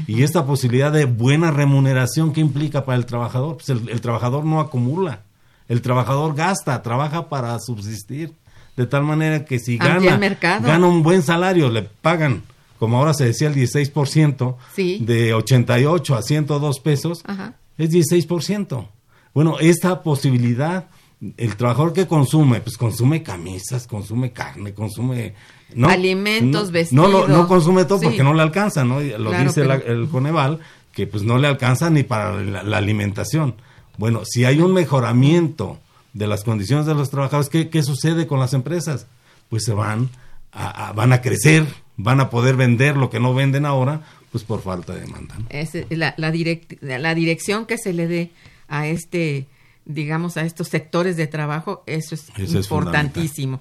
[0.07, 3.57] Y esta posibilidad de buena remuneración, ¿qué implica para el trabajador?
[3.57, 5.22] Pues el, trabajador no acumula,
[5.66, 8.32] el trabajador gasta, trabaja para subsistir,
[8.76, 9.98] de tal manera que si gana,
[10.40, 12.42] gana un buen salario, le pagan,
[12.78, 14.98] como ahora se decía, el 16%, Sí.
[15.05, 17.55] de 88 a 102 pesos, Ajá.
[17.83, 18.87] Es 16%.
[19.35, 20.89] Bueno, esta posibilidad,
[21.37, 25.35] el trabajador que consume, pues consume camisas, consume carne, consume...
[25.74, 25.89] ¿no?
[25.89, 27.11] Alimentos, no, vestidos.
[27.11, 28.07] No, lo- no consume todo Sí.
[28.07, 29.01] porque no le alcanza, ¿no?
[29.01, 30.59] Lo Claro, dice la- el Coneval,
[30.93, 33.55] que pues no le alcanza ni para la, la alimentación.
[33.99, 35.78] Bueno, si hay un mejoramiento
[36.12, 39.07] de las condiciones de los trabajadores, ¿qué, qué sucede con las empresas?
[39.49, 40.11] Pues se van
[40.53, 41.64] a, a- van a crecer,
[42.03, 45.36] van a poder vender lo que no venden ahora, pues por falta de demanda.
[45.38, 45.46] ¿no?
[45.51, 48.30] Es la, la, direct- la dirección que se le dé
[48.68, 49.46] a este,
[49.84, 53.61] digamos, a estos sectores de trabajo, eso es Eso es importantísimo.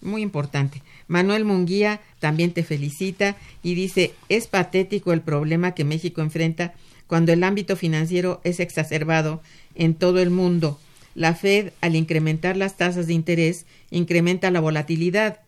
[0.00, 0.82] Muy importante.
[1.08, 6.74] Manuel Munguía también te felicita y dice, es patético el problema que México enfrenta
[7.06, 9.40] cuando el ámbito financiero es exacerbado
[9.74, 10.78] en todo el mundo.
[11.14, 15.40] La Fed, al incrementar las tasas de interés, incrementa la volatilidad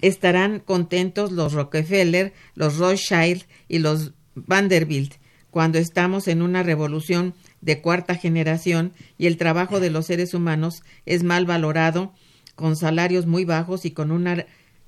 [0.00, 5.14] estarán contentos los Rockefeller, los Rothschild y los Vanderbilt
[5.50, 10.82] cuando estamos en una revolución de cuarta generación y el trabajo de los seres humanos
[11.06, 12.12] es mal valorado
[12.54, 14.46] con salarios muy bajos y con una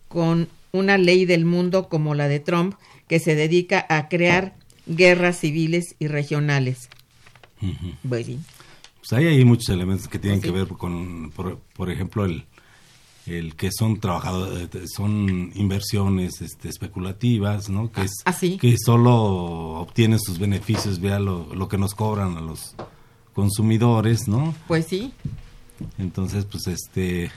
[0.08, 2.74] con una ley del mundo como la de Trump
[3.08, 4.54] que se dedica a crear
[4.86, 6.88] guerras civiles y regionales.
[8.08, 8.38] Pues sí.
[8.98, 10.52] Pues ahí hay muchos elementos que tienen Pues sí.
[10.52, 12.44] que ver con, por, por ejemplo, el,
[13.38, 17.90] el que son trabajadores, son inversiones este, especulativas, ¿no?
[17.92, 18.58] Que es Ah, sí.
[18.58, 19.14] que solo
[19.80, 22.74] obtienen sus beneficios vía lo, lo que nos cobran a los
[23.34, 24.54] consumidores, ¿no?
[24.66, 25.12] Pues sí.
[25.98, 27.30] Entonces, pues este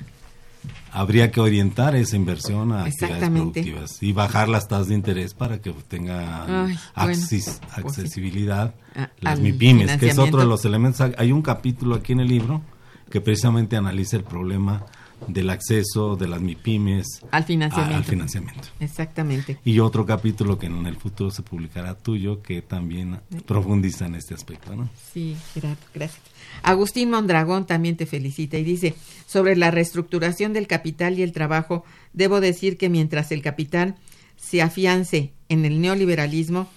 [0.92, 5.60] habría que orientar esa inversión a actividades productivas y bajar las tasas de interés para
[5.62, 7.42] que bueno, acces- pues sí.
[7.76, 11.02] accesibilidad A- las MIPIMES, que es otro de los elementos.
[11.18, 12.62] Hay un capítulo aquí en el libro
[13.10, 14.86] que precisamente analiza el problema
[15.28, 17.96] del acceso de las MIPIMES Al a- financiamiento.
[17.98, 18.68] al financiamiento.
[18.80, 19.58] Exactamente.
[19.66, 24.34] Y otro capítulo que en el futuro se publicará tuyo que también profundiza en este
[24.34, 24.90] aspecto, ¿no?
[25.14, 26.20] Sí, gracias.
[26.62, 28.96] Agustín Mondragón también te felicita y dice,
[29.26, 33.96] sobre la reestructuración del capital y el trabajo, debo decir que mientras el capital
[34.36, 36.68] se afiance en el neoliberalismo,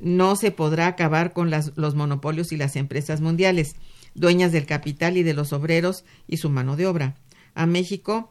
[0.00, 3.74] no se podrá acabar con las- los monopolios y las empresas mundiales,
[4.14, 7.16] dueñas del capital y de los obreros y su mano de obra.
[7.54, 8.30] A México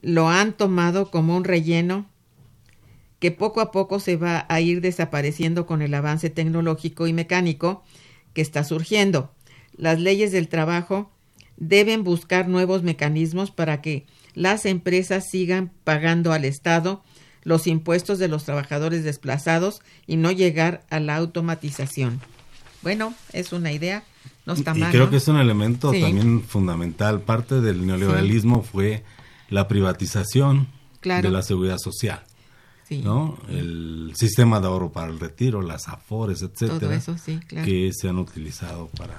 [0.00, 2.08] lo han tomado como un relleno
[3.18, 7.82] que poco a poco se va a ir desapareciendo con el avance tecnológico y mecánico
[8.32, 9.32] que está surgiendo.
[9.76, 11.10] Las leyes del trabajo
[11.56, 17.02] deben buscar nuevos mecanismos para que las empresas sigan pagando al Estado
[17.42, 22.20] los impuestos de los trabajadores desplazados y no llegar a la automatización.
[22.82, 24.04] Bueno, es una idea,
[24.56, 26.00] y creo que es un elemento Sí.
[26.00, 27.20] también fundamental.
[27.20, 29.04] Parte del neoliberalismo fue
[29.50, 30.68] la privatización
[31.00, 31.28] Claro.
[31.28, 32.22] de la seguridad social,
[32.88, 33.38] Sí, ¿no?
[33.48, 37.64] El sistema de ahorro para el retiro, las afores, etcétera, todo eso, sí, claro.
[37.66, 39.16] que se han utilizado para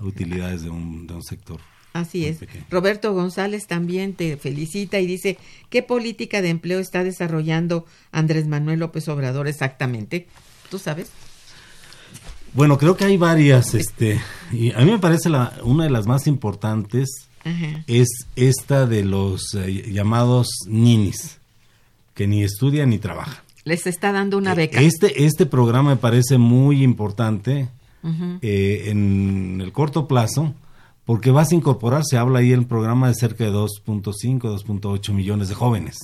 [0.00, 1.60] utilidades de un, de un sector.
[1.92, 2.38] Así es.
[2.38, 2.64] pequeño.
[2.70, 5.38] Roberto González también te felicita y dice,
[5.70, 10.26] ¿qué política de empleo está desarrollando Andrés Manuel López Obrador exactamente?
[10.70, 11.10] ¿Tú sabes?
[12.54, 14.20] Bueno, creo que hay varias, este,
[14.52, 17.28] y a mí me parece la, una de las más importantes
[17.86, 21.38] es esta de los eh, llamados ninis,
[22.14, 23.42] que ni estudian ni trabajan.
[23.64, 24.80] Les está dando una beca.
[24.80, 27.68] Este, este programa me parece muy importante
[28.40, 30.54] eh, en el corto plazo,
[31.04, 35.12] porque vas a incorporar, se habla ahí en el programa de cerca de 2.5, 2.8
[35.12, 35.96] millones de jóvenes.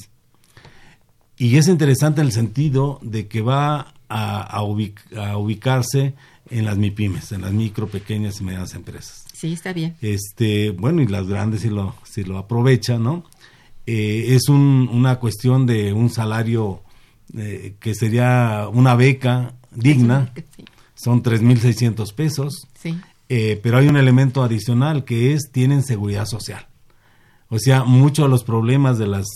[1.39, 6.15] Y es interesante en el sentido de que va a, a ubic- a ubicarse
[6.51, 9.25] en las MIPIMES, en las micro, pequeñas y medianas empresas.
[9.33, 9.97] Sí, está bien.
[10.03, 13.25] este bueno y las grandes si lo si lo aprovechan no
[13.87, 16.83] Eh, es un- una cuestión de un salario
[17.37, 20.33] eh, que sería una beca digna.
[20.57, 22.67] Sí, son 3.600 pesos.
[22.79, 22.99] Sí.
[23.29, 26.67] eh, pero hay un elemento adicional que es tienen seguridad social.
[27.49, 29.27] O sea muchos de los problemas de las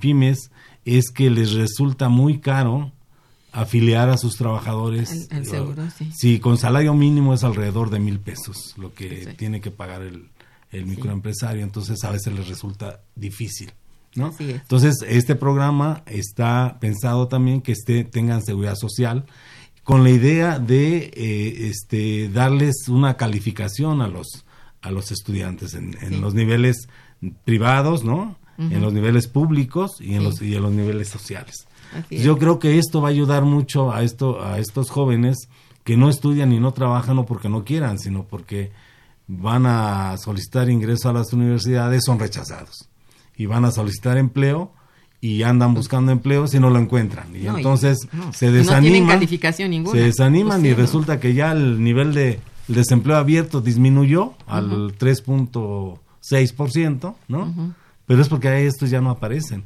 [0.00, 0.50] pymes
[0.84, 2.92] es que les resulta muy caro
[3.54, 6.10] afiliar a sus trabajadores Al- al seguro, sí.
[6.14, 10.28] si con salario mínimo es alrededor de mil pesos lo que tiene que pagar el,
[10.72, 13.72] el microempresario, entonces a veces les resulta difícil.
[14.16, 14.26] ¿no?
[14.26, 14.60] Así es.
[14.60, 19.24] Entonces, este programa está pensado también que esté, tengan seguridad social
[19.82, 24.44] con la idea de eh, este, darles una calificación a los,
[24.82, 26.88] a los estudiantes en, en los niveles
[27.44, 28.36] privados, ¿no?
[28.56, 31.66] En los niveles públicos y en, los, y en los niveles sociales.
[32.10, 35.48] Yo creo que esto va a ayudar mucho a, esto, a estos jóvenes
[35.84, 38.72] que no estudian y no trabajan no porque no quieran, sino porque
[39.26, 42.88] van a solicitar ingreso a las universidades, son rechazados.
[43.36, 44.72] Y van a solicitar empleo
[45.20, 47.34] y andan buscando empleo si no lo encuentran.
[47.34, 47.98] Y entonces
[48.32, 49.08] se desaniman.
[49.08, 49.98] calificación ninguna.
[49.98, 57.14] Se desaniman pues y resulta que ya el nivel de desempleo abierto disminuyó al 3.6%,
[57.28, 57.74] ¿no?
[58.06, 59.64] Pero es porque estos ya no aparecen.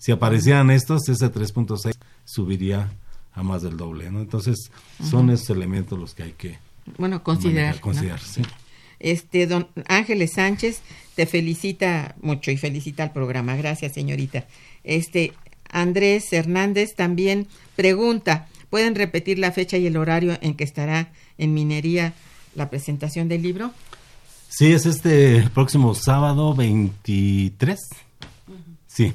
[0.00, 1.92] Si aparecieran estos, ese 3.6
[2.24, 2.90] subiría
[3.34, 4.20] a más del doble, ¿no?
[4.20, 4.70] Entonces,
[5.08, 6.58] son esos elementos los que hay que
[6.96, 7.78] bueno considerar.
[8.98, 10.80] Este don Ángeles Sánchez
[11.14, 13.56] te felicita mucho y felicita al programa.
[13.56, 14.46] Gracias, señorita.
[14.84, 15.34] Este
[15.70, 17.46] Andrés Hernández también
[17.76, 22.14] pregunta, ¿pueden repetir la fecha y el horario en que estará en minería
[22.54, 23.72] la presentación del libro?
[24.48, 27.78] Sí, es este próximo sábado 23.
[28.86, 29.12] Sí,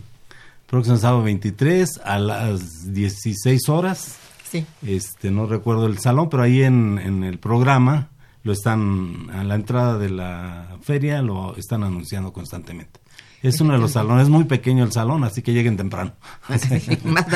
[0.75, 4.17] próximo sábado 23 a las 16 horas.
[4.51, 4.65] Sí.
[4.85, 8.09] Este, no recuerdo el salón, pero ahí en, en el programa
[8.43, 12.99] lo están, a la entrada de la feria lo están anunciando constantemente.
[13.41, 16.13] Es uno de los salones, muy pequeño el salón, así que lleguen temprano.
[17.05, 17.29] más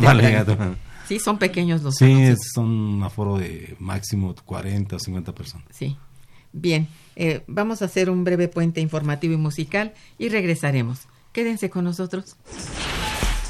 [0.00, 2.38] vale llegar Sí, son pequeños los salones.
[2.40, 5.68] Sí, son un aforo de máximo 40 o 50 personas.
[5.70, 5.98] Sí.
[6.54, 11.06] Bien, eh, vamos a hacer un breve puente informativo y musical y regresaremos.
[11.36, 12.34] Quédense con nosotros.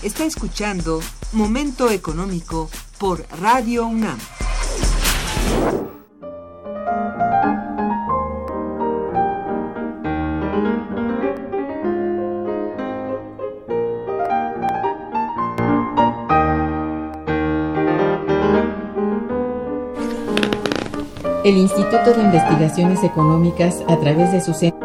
[0.03, 1.01] Está escuchando
[1.32, 2.68] Momento Económico
[2.99, 4.18] por Radio UNAM.
[21.45, 24.76] el Instituto de Investigaciones Económicas a través de su centro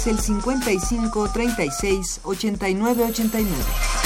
[0.00, 3.99] es el 55 36 89 89.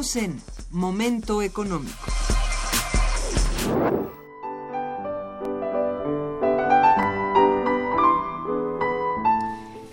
[0.00, 0.40] En
[0.70, 1.94] Momento Económico.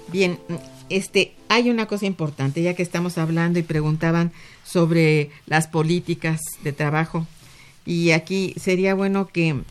[0.10, 0.40] Bien,
[0.88, 4.32] este, hay una cosa importante, ya que estamos hablando y preguntaban
[4.64, 7.28] sobre las políticas de trabajo.
[7.86, 9.62] Y aquí sería bueno que,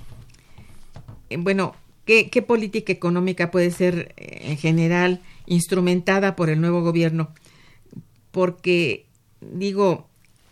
[1.39, 1.74] bueno,
[2.05, 7.30] ¿qué, qué política económica puede ser eh, en general instrumentada por el nuevo gobierno?
[8.32, 9.07] Porque,
[9.41, 10.05] digo,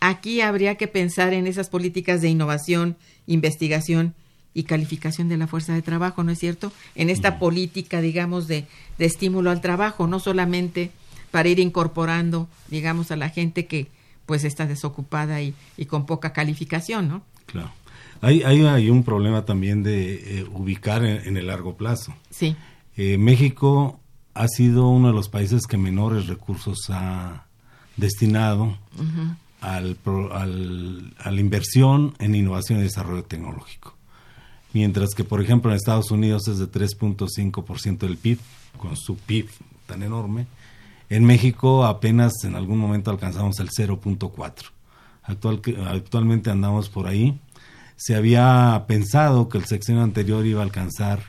[0.06, 2.96] Aquí habría que pensar en esas políticas de innovación,
[3.26, 4.14] investigación
[4.52, 6.72] y calificación de la fuerza de trabajo, ¿no es cierto?
[6.94, 8.66] En esta política, digamos, de,
[8.98, 10.90] estímulo al trabajo, no solamente
[11.30, 13.86] para ir incorporando, digamos, a la gente que
[14.26, 15.54] pues está desocupada y,
[15.88, 17.22] con poca calificación, ¿no?
[17.46, 17.70] Claro.
[18.20, 22.14] Hay, hay, hay un problema también de eh, ubicar en, en el largo plazo.
[22.30, 22.56] Sí.
[22.96, 24.00] Eh, México
[24.34, 27.46] ha sido uno de los países que menores recursos ha
[27.96, 29.36] destinado pro-
[29.72, 33.94] al- a la inversión en innovación y desarrollo tecnológico.
[34.72, 38.38] Mientras que, por ejemplo, en Estados Unidos es de 3.5% del PIB,
[38.78, 39.48] con su PIB
[39.86, 40.46] tan enorme.
[41.10, 44.72] En México apenas en algún momento alcanzamos el 0.4.
[45.22, 47.38] Actual, actualmente andamos por ahí.
[47.96, 51.22] Se había pensado que el sexenio anterior iba a alcanzar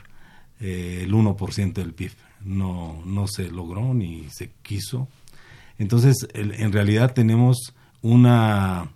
[0.60, 2.12] eh, el 1% del PIB.
[2.44, 5.08] No, no se logró ni se quiso.
[5.78, 7.74] Entonces, en realidad tenemos
[8.06, 8.88] una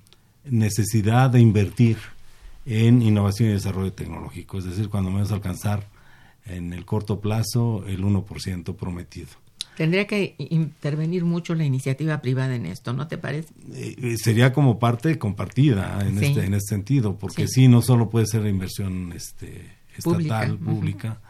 [0.44, 1.98] necesidad de invertir
[2.66, 5.86] en innovación y desarrollo tecnológico, es decir, cuando menos alcanzar
[6.46, 9.28] en el corto plazo el 1% prometido.
[9.76, 13.48] Tendría que intervenir mucho la iniciativa privada en esto, ¿no te parece?
[13.72, 16.26] Eh, eh, sería como parte compartida en, Sí.
[16.26, 17.62] este, en este sentido, porque Sí.
[17.62, 17.68] sí.
[17.68, 19.70] no solo puede ser inversión este,
[20.02, 21.20] Pública, estatal, pública,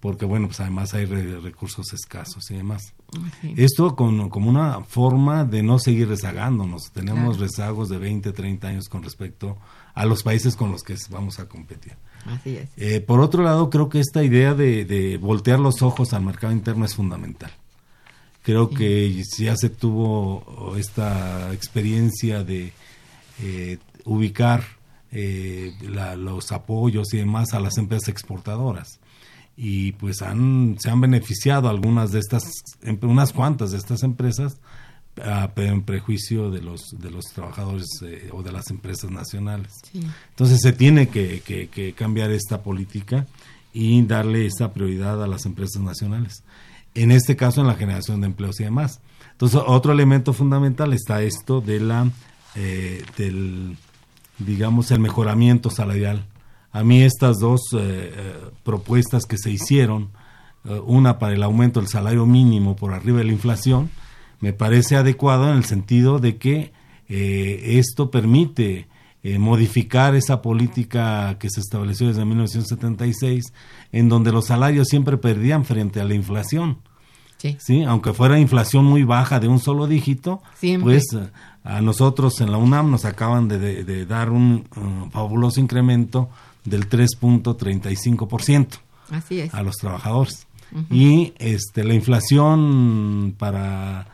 [0.00, 2.92] porque bueno, pues además hay re- recursos escasos y demás.
[3.40, 3.54] Sí.
[3.56, 6.90] Esto con, como una forma de no seguir rezagándonos.
[6.92, 7.40] Tenemos Claro.
[7.40, 9.56] rezagos de 20, 30 años con respecto
[9.94, 11.94] a los países con los que vamos a competir.
[12.26, 12.68] Así es.
[12.76, 16.52] Eh, por otro lado, creo que esta idea de, de voltear los ojos al mercado
[16.52, 17.50] interno es fundamental.
[18.42, 22.72] Creo que ya se tuvo esta experiencia de
[23.42, 24.62] eh, ubicar
[25.12, 29.00] eh, la- los apoyos y demás a las empresas exportadoras.
[29.56, 32.42] Y pues han, se han beneficiado algunas de estas,
[32.82, 34.58] em- unas cuantas de estas empresas,
[35.24, 39.72] ah, pero en prejuicio de los, de los trabajadores eh, o de las empresas nacionales.
[39.90, 40.06] Sí.
[40.30, 43.26] Entonces se tiene que, que- que cambiar esta política
[43.72, 46.42] y darle esta prioridad a las empresas nacionales.
[46.94, 49.00] En este caso, en la generación de empleos y demás.
[49.32, 52.10] Entonces, otro elemento fundamental está esto de la,
[52.54, 53.76] eh, del,
[54.38, 56.24] digamos, el mejoramiento salarial.
[56.78, 60.10] A mí estas dos eh, eh, propuestas que se hicieron,
[60.64, 63.90] eh, una para el aumento del salario mínimo por arriba de la inflación,
[64.40, 66.72] me parece adecuado en el sentido de que
[67.08, 68.88] eh, esto permite
[69.22, 73.52] eh, modificar esa política que se estableció desde 1976,
[73.92, 76.78] en donde los salarios siempre perdían frente a la inflación.
[77.38, 77.56] Sí.
[77.60, 77.82] ¿sí?
[77.84, 80.84] Aunque fuera inflación muy baja de un solo dígito, Siempre.
[81.00, 81.04] pues
[81.64, 84.64] a nosotros en la UNAM nos acaban de, de- de dar un
[85.12, 86.28] fabuloso incremento
[86.66, 88.68] del 3.35%
[89.10, 89.54] Así es.
[89.54, 90.46] a los trabajadores.
[90.90, 94.06] Y este la inflación para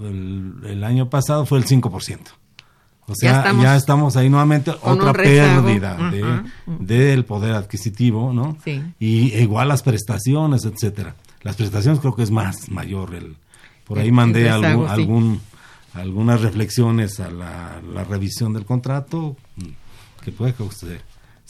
[0.00, 2.18] el, el año pasado fue el 5%.
[3.06, 6.42] O sea, Ya ya estamos ahí nuevamente otra pérdida de-
[6.78, 8.56] del poder adquisitivo, ¿no?
[8.64, 8.82] Sí.
[8.98, 11.14] Y igual las prestaciones, etcétera.
[11.42, 13.36] Las prestaciones creo que es más mayor el
[13.84, 15.00] por ahí El- mandé el rezago, algún, sí.
[15.02, 15.40] algún
[15.94, 19.36] algunas reflexiones a la, la revisión del contrato
[20.24, 21.00] que puede que usted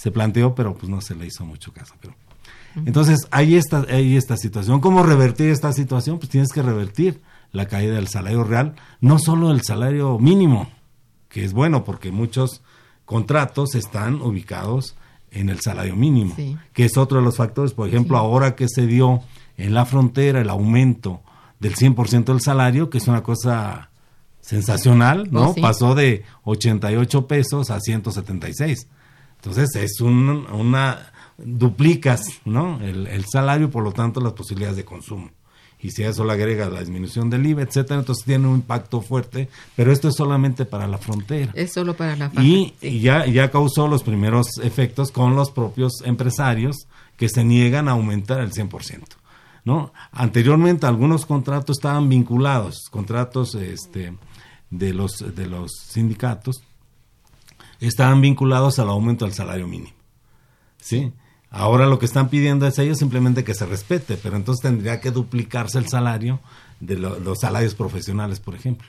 [0.03, 2.15] se planteó, pero pues no se le hizo mucho caso, pero
[2.75, 4.81] entonces, hay esta, hay esta situación.
[4.81, 6.19] ¿Cómo revertir esta situación?
[6.19, 7.21] Pues tienes que revertir
[7.53, 10.71] la caída del salario real, no solo el salario mínimo,
[11.29, 12.63] que es bueno porque muchos
[13.05, 14.97] contratos están ubicados
[15.33, 16.57] en el salario mínimo, Sí.
[16.73, 17.75] que es otro de los factores.
[17.75, 18.25] Por ejemplo, Sí.
[18.25, 19.21] ahora que se dio
[19.59, 21.21] en la frontera el aumento
[21.61, 23.91] del 100% del salario, que es una cosa
[24.41, 25.51] sensacional, ¿no?
[25.51, 25.61] Oh, sí.
[25.61, 28.89] Pasó de 88 pesos a 176.
[29.43, 32.81] Entonces es un- una duplicas, ¿no?
[32.81, 35.31] El, el salario y por lo tanto las posibilidades de consumo.
[35.81, 39.01] Y si a eso le agrega la disminución del IVA, etcétera, entonces tiene un impacto
[39.01, 41.51] fuerte, pero esto es solamente para la frontera.
[41.57, 42.47] Es solo para la faja.
[42.47, 42.87] Y, sí.
[42.87, 46.87] y ya, ya causó los primeros efectos con los propios empresarios
[47.17, 49.01] que se niegan a aumentar el 100%.
[49.65, 49.93] ¿no?
[50.13, 54.15] Anteriormente algunos contratos estaban vinculados, contratos este,
[54.71, 56.63] de, los, de los sindicatos,
[57.89, 59.93] estaban vinculados al aumento del salario mínimo.
[60.81, 61.13] ¿sí?
[61.51, 65.11] Ahora lo que están pidiendo es ellos simplemente que se respete, pero entonces tendría que
[65.11, 66.41] duplicarse el salario
[66.81, 68.89] de lo- los salarios profesionales, por ejemplo.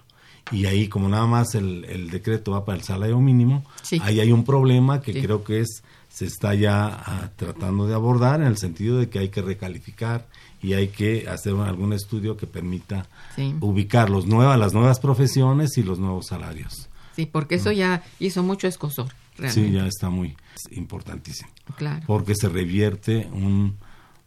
[0.51, 3.99] Y ahí, como nada más el, el decreto va para el salario mínimo, Sí.
[4.03, 5.21] ahí hay un problema que Sí.
[5.21, 9.17] creo que es se está ya ah, tratando de abordar en el sentido de que
[9.19, 10.27] hay que recalificar
[10.61, 13.55] y hay que hacer algún estudio que permita Sí.
[13.61, 16.87] ubicar los nuevas, las nuevas profesiones y los nuevos salarios.
[17.15, 19.69] Sí, porque eso ya hizo mucho escosor, realmente.
[19.69, 20.35] Sí, ya está muy
[20.71, 21.49] importantísimo.
[21.77, 22.03] Claro.
[22.07, 23.77] porque se revierte un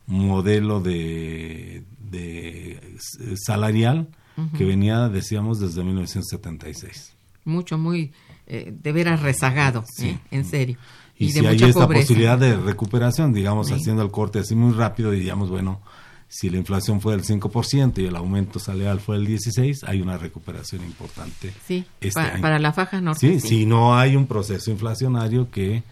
[0.06, 4.08] modelo de, de s- salarial
[4.56, 7.14] que venía, decíamos, desde 1976.
[7.44, 8.12] Mucho, muy,
[8.46, 10.08] eh, de veras rezagado, Sí.
[10.08, 10.18] ¿eh?
[10.30, 10.78] en serio.
[11.18, 12.02] Y, de si hay mucha esta pobreza.
[12.02, 13.74] posibilidad de recuperación, digamos, Sí.
[13.74, 15.80] haciendo el corte así muy rápido, diríamos, bueno,
[16.28, 20.18] si la inflación fue del 5% y el aumento salarial fue del 16%, hay una
[20.18, 21.52] recuperación importante.
[21.66, 22.42] Sí, este pa- año.
[22.42, 23.20] para la faja norte.
[23.20, 25.82] Sí, si no hay un proceso inflacionario que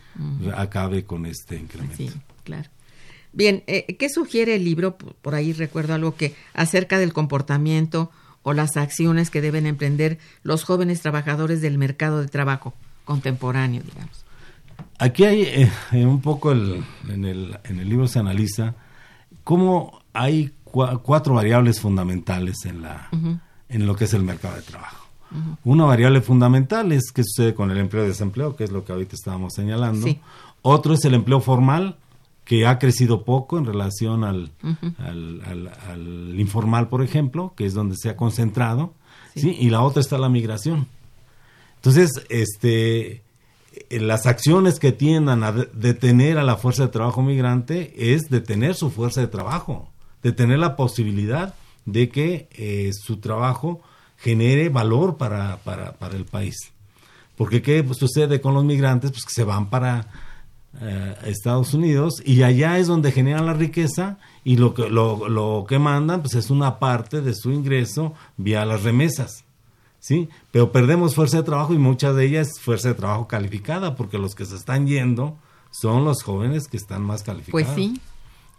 [0.57, 1.97] acabe con este incremento.
[1.97, 2.11] Sí,
[2.45, 2.69] claro.
[3.33, 4.97] Bien, eh, ¿qué sugiere el libro?
[4.97, 8.11] Por ahí recuerdo algo que acerca del comportamiento
[8.43, 12.75] o las acciones que deben emprender los jóvenes trabajadores del mercado de trabajo
[13.05, 14.25] contemporáneo, digamos.
[14.99, 15.43] Aquí hay
[15.93, 18.75] eh, un poco el- en, el, en el libro se analiza
[19.43, 23.09] cómo hay cua- cuatro variables fundamentales en, la,
[23.69, 25.05] en lo que es el mercado de trabajo.
[25.65, 28.93] Una variable fundamental es qué sucede con el empleo y desempleo, que es lo que
[28.93, 30.07] ahorita estábamos señalando.
[30.07, 30.21] Sí.
[30.63, 31.97] Otro es el empleo formal,
[32.45, 34.53] que ha crecido poco en relación al,
[34.99, 38.95] al, al- al informal, por ejemplo, que es donde se ha concentrado.
[39.35, 39.57] ¿sí?
[39.59, 40.87] Y la otra está la migración.
[41.77, 43.23] Entonces, este,
[43.91, 48.29] eh, las acciones que tiendan a de- detener a la fuerza de trabajo migrante es
[48.31, 49.91] detener su fuerza de trabajo,
[50.25, 51.55] detener la posibilidad
[51.85, 53.81] de que eh, su trabajo
[54.17, 56.57] genere valor para, para, para el país.
[57.37, 59.13] Porque ¿qué sucede con los migrantes?
[59.13, 60.09] Pues que se van para
[60.81, 65.67] eh, Estados Unidos y allá es donde generan la riqueza y lo que, lo, lo
[65.69, 69.45] que mandan pues es una parte de su ingreso vía las remesas.
[70.05, 70.29] ¿sí?
[70.51, 74.35] Pero perdemos fuerza de trabajo y muchas de ellas fuerza de trabajo calificada, porque los
[74.35, 75.37] que se están yendo
[75.71, 77.67] son los jóvenes que están más calificados.
[77.67, 78.01] Pues sí,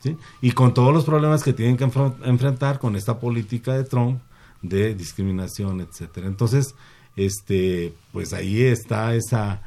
[0.06, 0.18] ¿sí?
[0.42, 4.22] Y con todos los problemas que tienen que enfren- enfrentar con esta política de Trump
[4.62, 6.28] de discriminación, etcétera.
[6.28, 6.76] Entonces,
[7.18, 9.62] este, pues ahí está esa,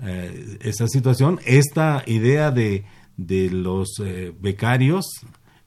[0.00, 1.40] eh, esa situación.
[1.46, 2.84] Esta idea de,
[3.16, 5.06] de los eh, becarios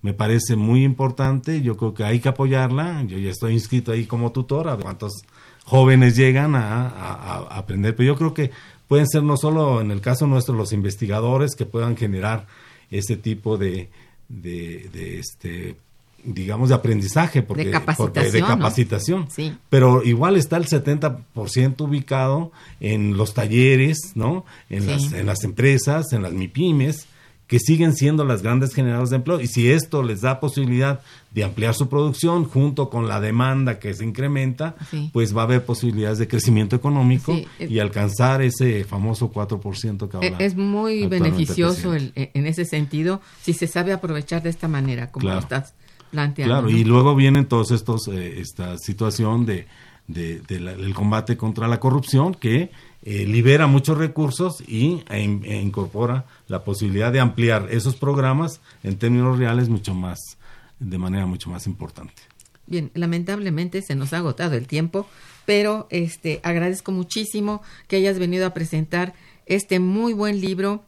[0.01, 1.61] me parece muy importante.
[1.61, 3.03] Yo creo que hay que apoyarla.
[3.03, 4.67] Yo ya estoy inscrito ahí como tutor.
[4.67, 5.13] A ver cuántos
[5.63, 7.95] jóvenes llegan a- a aprender.
[7.95, 8.51] Pero yo creo que
[8.88, 12.45] pueden ser no solo en el caso nuestro los investigadores que puedan generar
[12.91, 13.89] ese tipo de,
[14.30, 15.76] de, de, este
[16.23, 19.55] digamos de aprendizaje porque De porque de capacitación, Sí.
[19.69, 24.43] pero igual está el 70% ubicado en los talleres, ¿no?
[24.69, 24.88] En, Sí.
[24.89, 27.05] las, en las empresas, en las MIPIMES,
[27.48, 29.39] que siguen siendo las grandes generadores de empleo.
[29.39, 33.93] Y si esto les da posibilidad de ampliar su producción junto con la demanda que
[33.93, 35.10] se incrementa, Sí.
[35.14, 40.10] pues va a haber posibilidades de crecimiento económico Sí, eh, y alcanzar ese famoso 4%
[40.10, 44.50] que E- habla es muy beneficioso el- en ese sentido si se sabe aprovechar de
[44.50, 45.36] esta manera, como Claro.
[45.38, 45.74] lo estás
[46.12, 46.54] planteando.
[46.54, 46.76] Claro, ¿no?
[46.78, 49.68] y luego vienen todos estos, eh, esta situación de,
[50.08, 52.72] de- de la- del combate contra la corrupción que
[53.06, 58.97] eh, libera muchos recursos y e e incorpora la posibilidad de ampliar esos programas en
[58.97, 60.20] términos reales mucho más,
[60.80, 62.24] de manera mucho más importante.
[62.66, 65.08] Bien, lamentablemente se nos ha agotado el tiempo,
[65.45, 69.14] pero este agradezco muchísimo que hayas venido a presentar
[69.45, 70.84] este muy buen libro.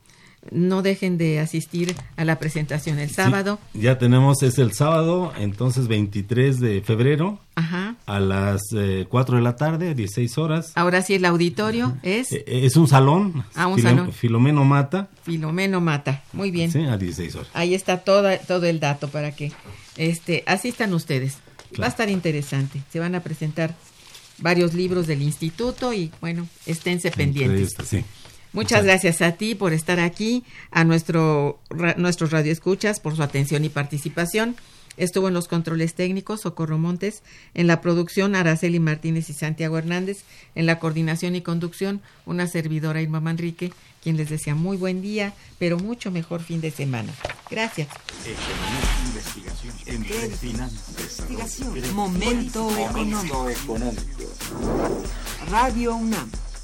[0.51, 3.59] No dejen de asistir a la presentación el sábado.
[3.73, 7.95] Sí, ya tenemos, es el sábado, entonces 23 de febrero Ajá.
[8.05, 10.71] a las eh, 4 de la tarde, 16 horas.
[10.75, 14.11] Ahora sí el auditorio es Eh, es un salón, Ah, un Filo- salón.
[14.13, 16.23] Filomeno Mata, Filomeno Mata.
[16.33, 16.71] Muy bien.
[16.71, 17.49] sí, a 16 horas.
[17.53, 19.51] Ahí está toda, todo el dato para que
[19.97, 21.37] este, asistan ustedes.
[21.81, 22.81] Va a estar interesante.
[22.91, 23.75] Se van a presentar
[24.39, 27.75] varios libros del instituto y bueno, esténse pendientes.
[27.85, 28.05] Sí.
[28.57, 33.63] Muchas gracias a ti por estar aquí, a nuestro, ra- nuestros radioescuchas por su atención
[33.63, 34.55] y participación.
[34.97, 37.21] Estuvo en los controles técnicos Socorro Montes,
[37.53, 40.23] en la producción Araceli Martínez y Santiago Hernández,
[40.55, 45.35] en la coordinación y conducción una servidora Irma Manrique, quien les desea muy buen día,
[45.59, 47.13] pero mucho mejor fin de semana.
[47.51, 47.89] Gracias.
[49.85, 51.93] Investigación.
[51.93, 53.45] Momento económico.
[55.51, 56.31] Radio UNAM